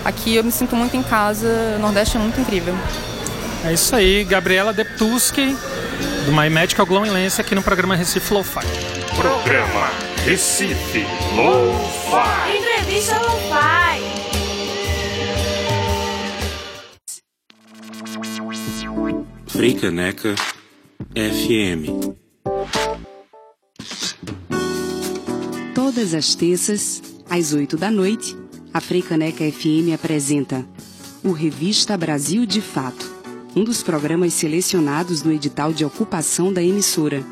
aqui 0.06 0.36
eu 0.36 0.44
me 0.44 0.52
sinto 0.52 0.76
muito 0.76 0.96
em 0.96 1.04
casa, 1.04 1.48
o 1.76 1.80
Nordeste 1.80 2.16
é 2.16 2.20
muito 2.20 2.40
incrível. 2.40 2.76
É 3.66 3.74
isso 3.74 3.96
aí, 3.96 4.24
Gabriela 4.24 4.72
Deptuski, 4.72 5.58
do 6.26 6.32
My 6.32 6.50
Medical 6.50 6.86
Glowing 6.86 7.10
Lens, 7.10 7.40
aqui 7.40 7.56
no 7.56 7.64
programa 7.64 7.96
Recife 7.96 8.32
Lo-Fi. 8.32 8.66
Programa 9.16 9.90
Recife 10.24 11.06
Lo-Fi. 11.36 12.58
Entrevista 12.58 13.20
Lo-Fi. 13.20 14.16
Freicaneca 19.48 20.36
FM. 21.16 22.14
Todas 25.74 26.14
as 26.14 26.36
terças, 26.36 27.02
às 27.30 27.54
8 27.54 27.78
da 27.78 27.90
noite, 27.90 28.36
a 28.76 28.82
Freicaneca 28.82 29.50
FM 29.50 29.94
apresenta 29.94 30.68
o 31.24 31.32
Revista 31.32 31.96
Brasil 31.96 32.46
de 32.46 32.60
Fato, 32.60 33.10
um 33.56 33.64
dos 33.64 33.82
programas 33.82 34.34
selecionados 34.34 35.24
no 35.24 35.32
edital 35.32 35.72
de 35.72 35.86
ocupação 35.86 36.52
da 36.52 36.62
emissora. 36.62 37.24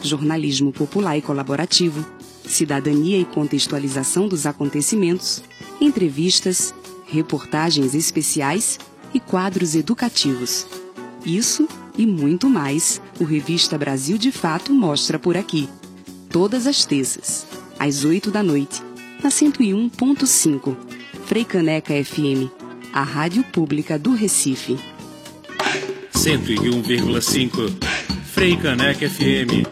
Jornalismo 0.00 0.72
popular 0.72 1.18
e 1.18 1.22
colaborativo, 1.22 2.06
cidadania 2.44 3.18
e 3.18 3.24
contextualização 3.24 4.28
dos 4.28 4.46
acontecimentos, 4.46 5.42
entrevistas, 5.80 6.72
reportagens 7.04 7.92
especiais 7.92 8.78
e 9.12 9.18
quadros 9.18 9.74
educativos. 9.74 10.68
Isso 11.24 11.66
e 11.98 12.06
muito 12.06 12.48
mais 12.48 13.02
o 13.18 13.24
Revista 13.24 13.76
Brasil 13.76 14.16
de 14.16 14.30
Fato 14.30 14.72
mostra 14.72 15.18
por 15.18 15.36
aqui. 15.36 15.68
Todas 16.30 16.64
as 16.64 16.84
terças, 16.84 17.44
às 17.76 18.04
8 18.04 18.30
da 18.30 18.40
noite, 18.40 18.85
na 19.26 19.30
101.5, 19.30 20.76
Freicaneca 21.26 21.92
FM, 21.92 22.48
a 22.92 23.02
rádio 23.02 23.42
pública 23.42 23.98
do 23.98 24.14
Recife. 24.14 24.78
101,5 26.14 27.76
Freicaneca 28.32 29.04
FM. 29.08 29.66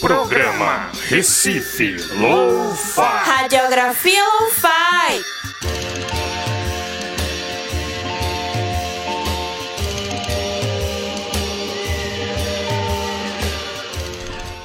Programa 0.00 0.90
Recife 1.10 1.96
Lo-Fi. 2.18 3.02
Radiografia 3.26 4.24
Lo-Fi. 4.40 5.45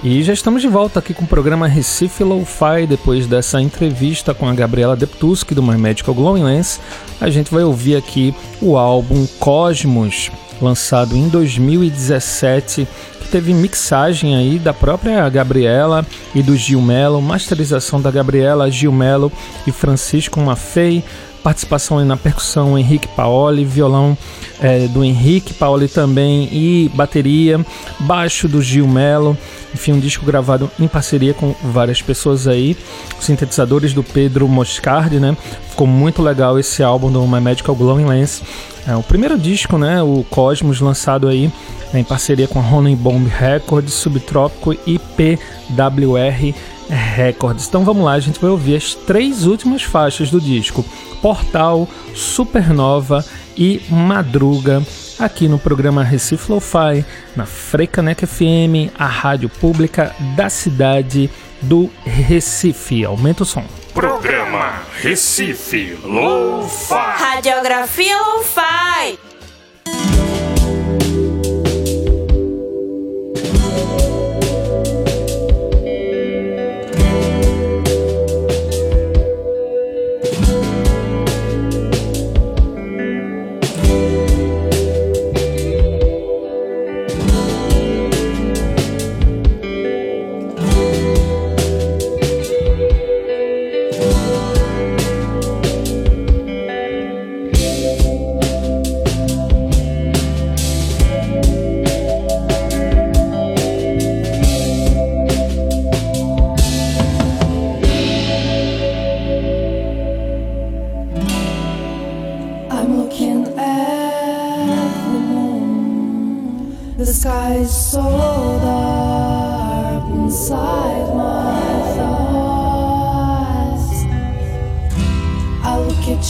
E 0.03 0.23
já 0.23 0.33
estamos 0.33 0.63
de 0.63 0.67
volta 0.67 0.97
aqui 0.97 1.13
com 1.13 1.25
o 1.25 1.27
programa 1.27 1.67
Recife 1.67 2.23
Lo-Fi. 2.23 2.87
Depois 2.87 3.27
dessa 3.27 3.61
entrevista 3.61 4.33
com 4.33 4.47
a 4.47 4.53
Gabriela 4.53 4.95
Deptuski 4.95 5.53
do 5.53 5.61
My 5.61 5.77
Medical 5.77 6.15
Glowing 6.15 6.43
Lens, 6.43 6.79
a 7.19 7.29
gente 7.29 7.51
vai 7.51 7.63
ouvir 7.63 7.95
aqui 7.95 8.33
o 8.59 8.79
álbum 8.79 9.27
Cosmos, 9.39 10.31
lançado 10.59 11.15
em 11.15 11.29
2017, 11.29 12.87
que 13.21 13.27
teve 13.27 13.53
mixagem 13.53 14.35
aí 14.35 14.57
da 14.57 14.73
própria 14.73 15.29
Gabriela 15.29 16.03
e 16.33 16.41
do 16.41 16.57
Gil 16.57 16.81
Melo, 16.81 17.21
masterização 17.21 18.01
da 18.01 18.09
Gabriela, 18.09 18.71
Gil 18.71 18.91
Melo 18.91 19.31
e 19.67 19.71
Francisco 19.71 20.39
Maffei, 20.39 21.03
participação 21.43 22.03
na 22.05 22.17
percussão 22.17 22.77
Henrique 22.77 23.07
Paoli, 23.09 23.65
violão 23.65 24.17
é, 24.59 24.87
do 24.87 25.03
Henrique 25.03 25.53
Paoli 25.53 25.87
também 25.87 26.47
e 26.51 26.89
bateria, 26.93 27.63
baixo 27.99 28.47
do 28.47 28.61
Gil 28.61 28.87
Melo, 28.87 29.37
enfim, 29.73 29.93
um 29.93 29.99
disco 29.99 30.25
gravado 30.25 30.69
em 30.79 30.87
parceria 30.87 31.33
com 31.33 31.55
várias 31.63 32.01
pessoas 32.01 32.47
aí, 32.47 32.77
sintetizadores 33.19 33.93
do 33.93 34.03
Pedro 34.03 34.47
Moscardi, 34.47 35.19
né? 35.19 35.35
Ficou 35.69 35.87
muito 35.87 36.21
legal 36.21 36.59
esse 36.59 36.83
álbum 36.83 37.11
do 37.11 37.25
My 37.27 37.39
Medical 37.39 37.75
Glowing 37.75 38.05
Lens. 38.05 38.43
É 38.87 38.95
o 38.95 39.03
primeiro 39.03 39.37
disco, 39.37 39.77
né? 39.77 40.01
O 40.01 40.25
Cosmos, 40.29 40.81
lançado 40.81 41.27
aí 41.27 41.51
né, 41.93 41.99
em 41.99 42.03
parceria 42.03 42.47
com 42.47 42.59
a 42.59 42.61
Rolling 42.61 42.95
Bomb 42.95 43.27
Records, 43.27 43.93
Subtrópico 43.93 44.73
e 44.85 44.99
PWR 44.99 46.53
Records. 46.89 47.67
Então 47.67 47.85
vamos 47.85 48.03
lá, 48.03 48.13
a 48.13 48.19
gente 48.19 48.39
vai 48.39 48.49
ouvir 48.49 48.75
as 48.75 48.93
três 48.93 49.45
últimas 49.45 49.83
faixas 49.83 50.29
do 50.29 50.41
disco: 50.41 50.83
Portal, 51.21 51.87
Supernova 52.15 53.23
e 53.55 53.81
Madruga, 53.89 54.81
aqui 55.19 55.47
no 55.47 55.59
programa 55.59 56.03
Recife 56.03 56.51
Lo-Fi, 56.51 57.05
na 57.35 57.45
Freicaneca 57.45 58.25
FM, 58.25 58.91
a 58.97 59.05
rádio 59.05 59.49
pública 59.49 60.15
da 60.35 60.49
cidade 60.49 61.29
do 61.61 61.89
Recife. 62.03 63.05
Aumenta 63.05 63.43
o 63.43 63.45
som. 63.45 63.63
Programa 63.93 64.81
Recife 65.01 65.97
Lo-Fi. 66.03 66.95
Radiografia 67.17 68.17
Lo-Fi. 68.17 69.30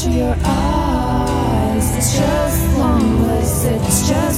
Your 0.08 0.36
eyes. 0.44 1.98
It's 1.98 2.18
just 2.18 2.78
longless, 2.78 3.66
it's 3.66 4.10
just 4.10 4.31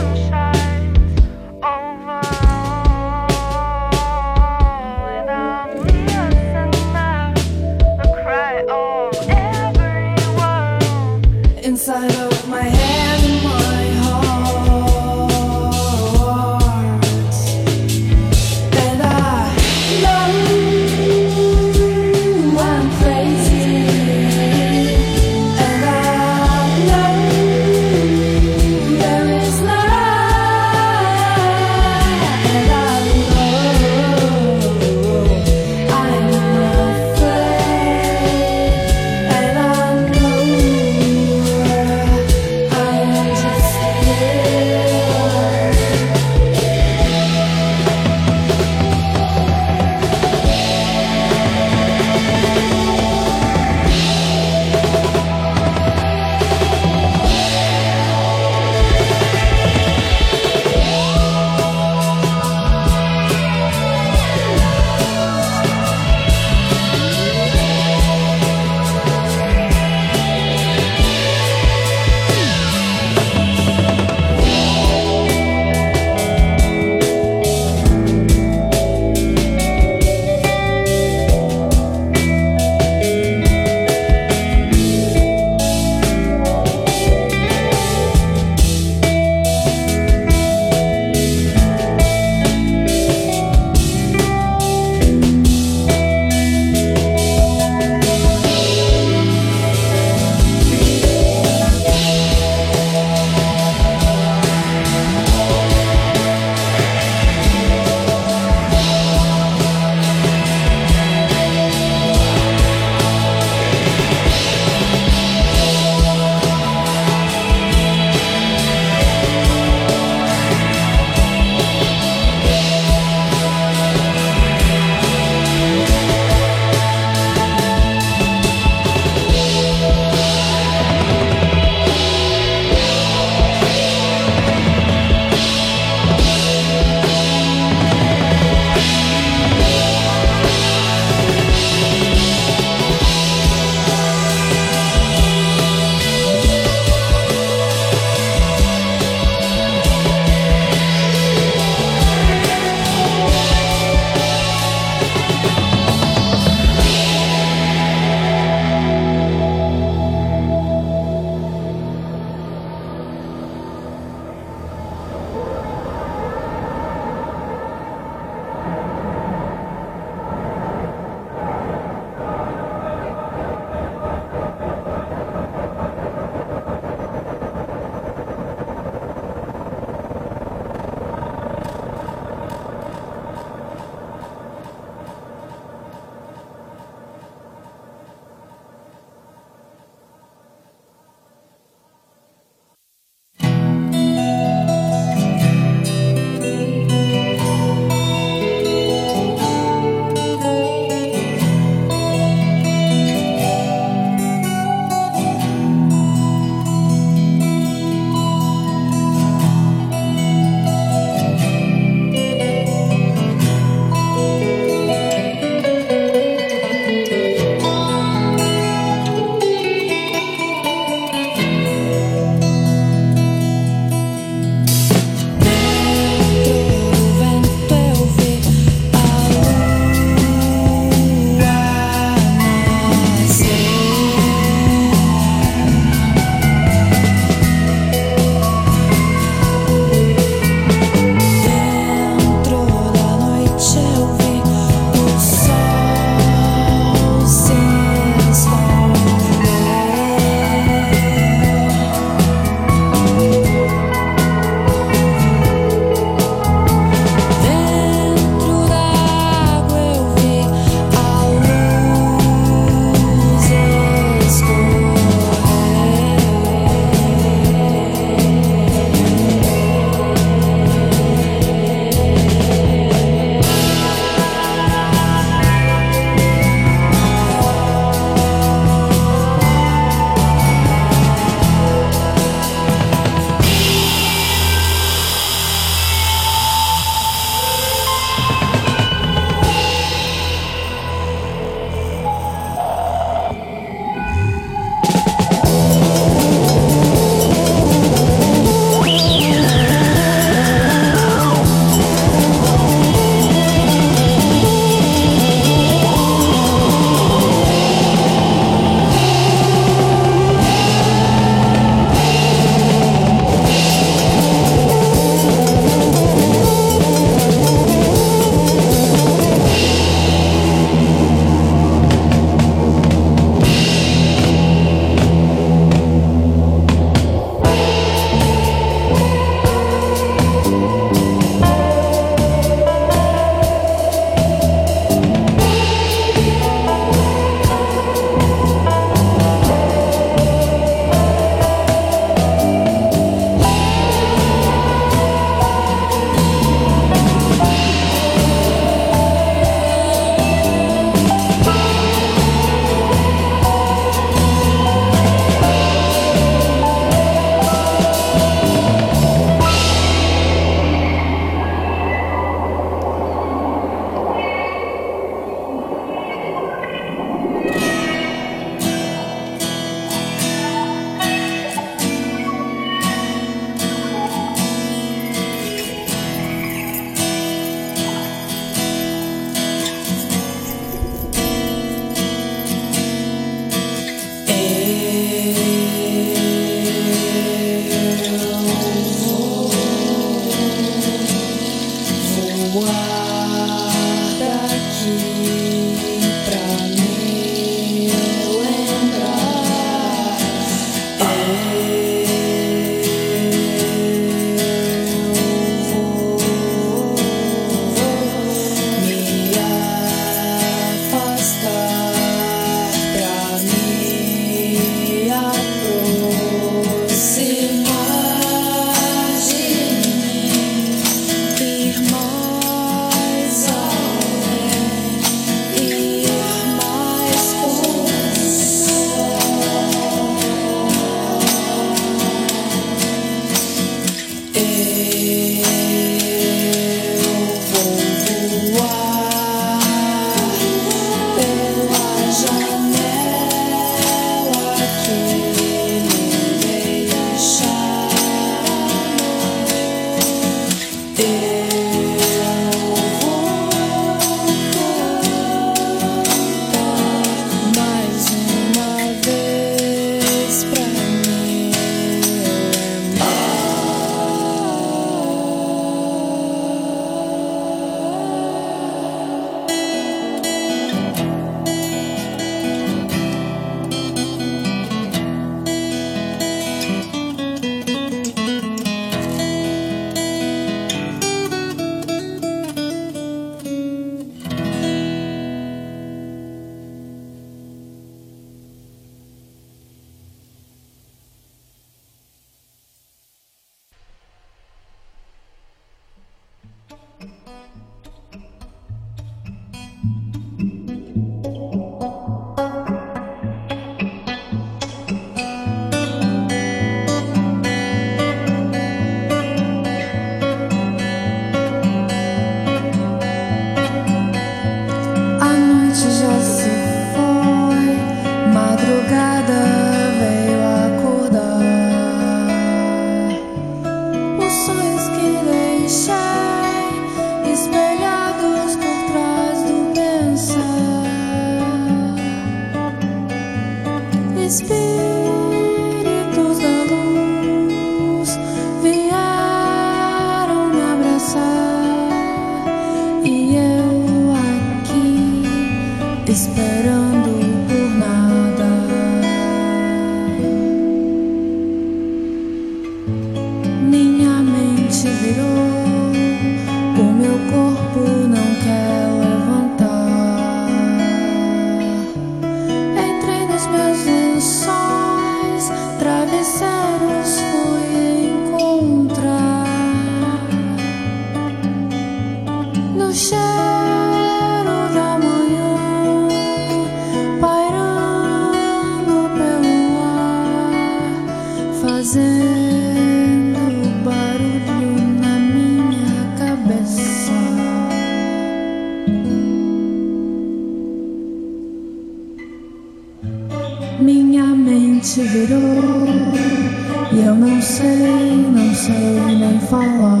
sei 599.51 600.00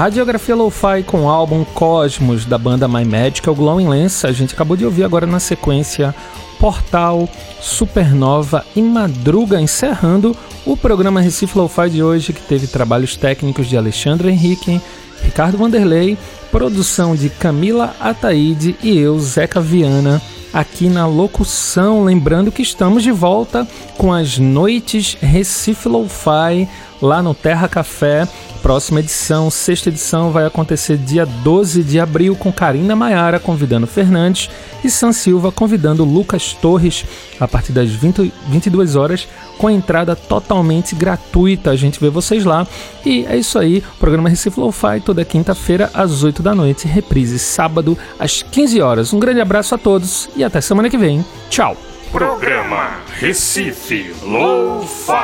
Radiografia 0.00 0.56
Lo-Fi 0.56 1.02
com 1.04 1.24
o 1.24 1.28
álbum 1.28 1.62
Cosmos 1.62 2.46
da 2.46 2.56
banda 2.56 2.88
My 2.88 3.04
Magical 3.04 3.54
Glowing 3.54 3.86
Lens. 3.86 4.24
A 4.24 4.32
gente 4.32 4.54
acabou 4.54 4.74
de 4.74 4.86
ouvir 4.86 5.04
agora 5.04 5.26
na 5.26 5.38
sequência 5.38 6.14
Portal, 6.58 7.28
Supernova 7.60 8.64
e 8.74 8.80
Madruga, 8.80 9.60
encerrando 9.60 10.34
o 10.64 10.74
programa 10.74 11.20
Recife 11.20 11.58
Lo-Fi 11.58 11.90
de 11.90 12.02
hoje, 12.02 12.32
que 12.32 12.40
teve 12.40 12.66
trabalhos 12.66 13.14
técnicos 13.14 13.66
de 13.66 13.76
Alexandre 13.76 14.30
Henrique, 14.30 14.80
Ricardo 15.22 15.58
Vanderlei, 15.58 16.16
produção 16.50 17.14
de 17.14 17.28
Camila 17.28 17.94
Ataíde 18.00 18.76
e 18.82 18.96
eu, 18.96 19.20
Zeca 19.20 19.60
Viana, 19.60 20.22
aqui 20.50 20.88
na 20.88 21.06
locução. 21.06 22.04
Lembrando 22.04 22.50
que 22.50 22.62
estamos 22.62 23.02
de 23.02 23.12
volta 23.12 23.68
com 23.98 24.10
as 24.10 24.38
noites 24.38 25.14
Recife 25.20 25.90
Lo-Fi 25.90 26.66
lá 27.02 27.22
no 27.22 27.34
Terra 27.34 27.68
Café. 27.68 28.26
Próxima 28.62 29.00
edição, 29.00 29.50
sexta 29.50 29.88
edição, 29.88 30.30
vai 30.30 30.44
acontecer 30.44 30.98
dia 30.98 31.24
12 31.24 31.82
de 31.82 31.98
abril 31.98 32.36
com 32.36 32.52
Karina 32.52 32.94
Maiara 32.94 33.40
convidando 33.40 33.86
Fernandes 33.86 34.50
e 34.84 34.90
San 34.90 35.12
Silva 35.12 35.50
convidando 35.50 36.04
Lucas 36.04 36.52
Torres 36.52 37.06
a 37.40 37.48
partir 37.48 37.72
das 37.72 37.88
20, 37.88 38.30
22 38.48 38.96
horas 38.96 39.26
com 39.56 39.70
entrada 39.70 40.14
totalmente 40.14 40.94
gratuita. 40.94 41.70
A 41.70 41.76
gente 41.76 41.98
vê 41.98 42.10
vocês 42.10 42.44
lá. 42.44 42.66
E 43.04 43.24
é 43.26 43.36
isso 43.36 43.58
aí, 43.58 43.82
o 43.94 43.98
programa 43.98 44.28
Recife 44.28 44.60
Lo-Fi 44.60 45.00
toda 45.00 45.24
quinta-feira 45.24 45.90
às 45.94 46.22
8 46.22 46.42
da 46.42 46.54
noite, 46.54 46.86
reprise 46.86 47.38
sábado 47.38 47.96
às 48.18 48.42
15 48.42 48.80
horas. 48.82 49.12
Um 49.12 49.18
grande 49.18 49.40
abraço 49.40 49.74
a 49.74 49.78
todos 49.78 50.28
e 50.36 50.44
até 50.44 50.60
semana 50.60 50.90
que 50.90 50.98
vem. 50.98 51.24
Tchau. 51.48 51.76
Programa 52.12 53.00
Recife 53.20 54.12
Lo-Fi. 54.22 55.20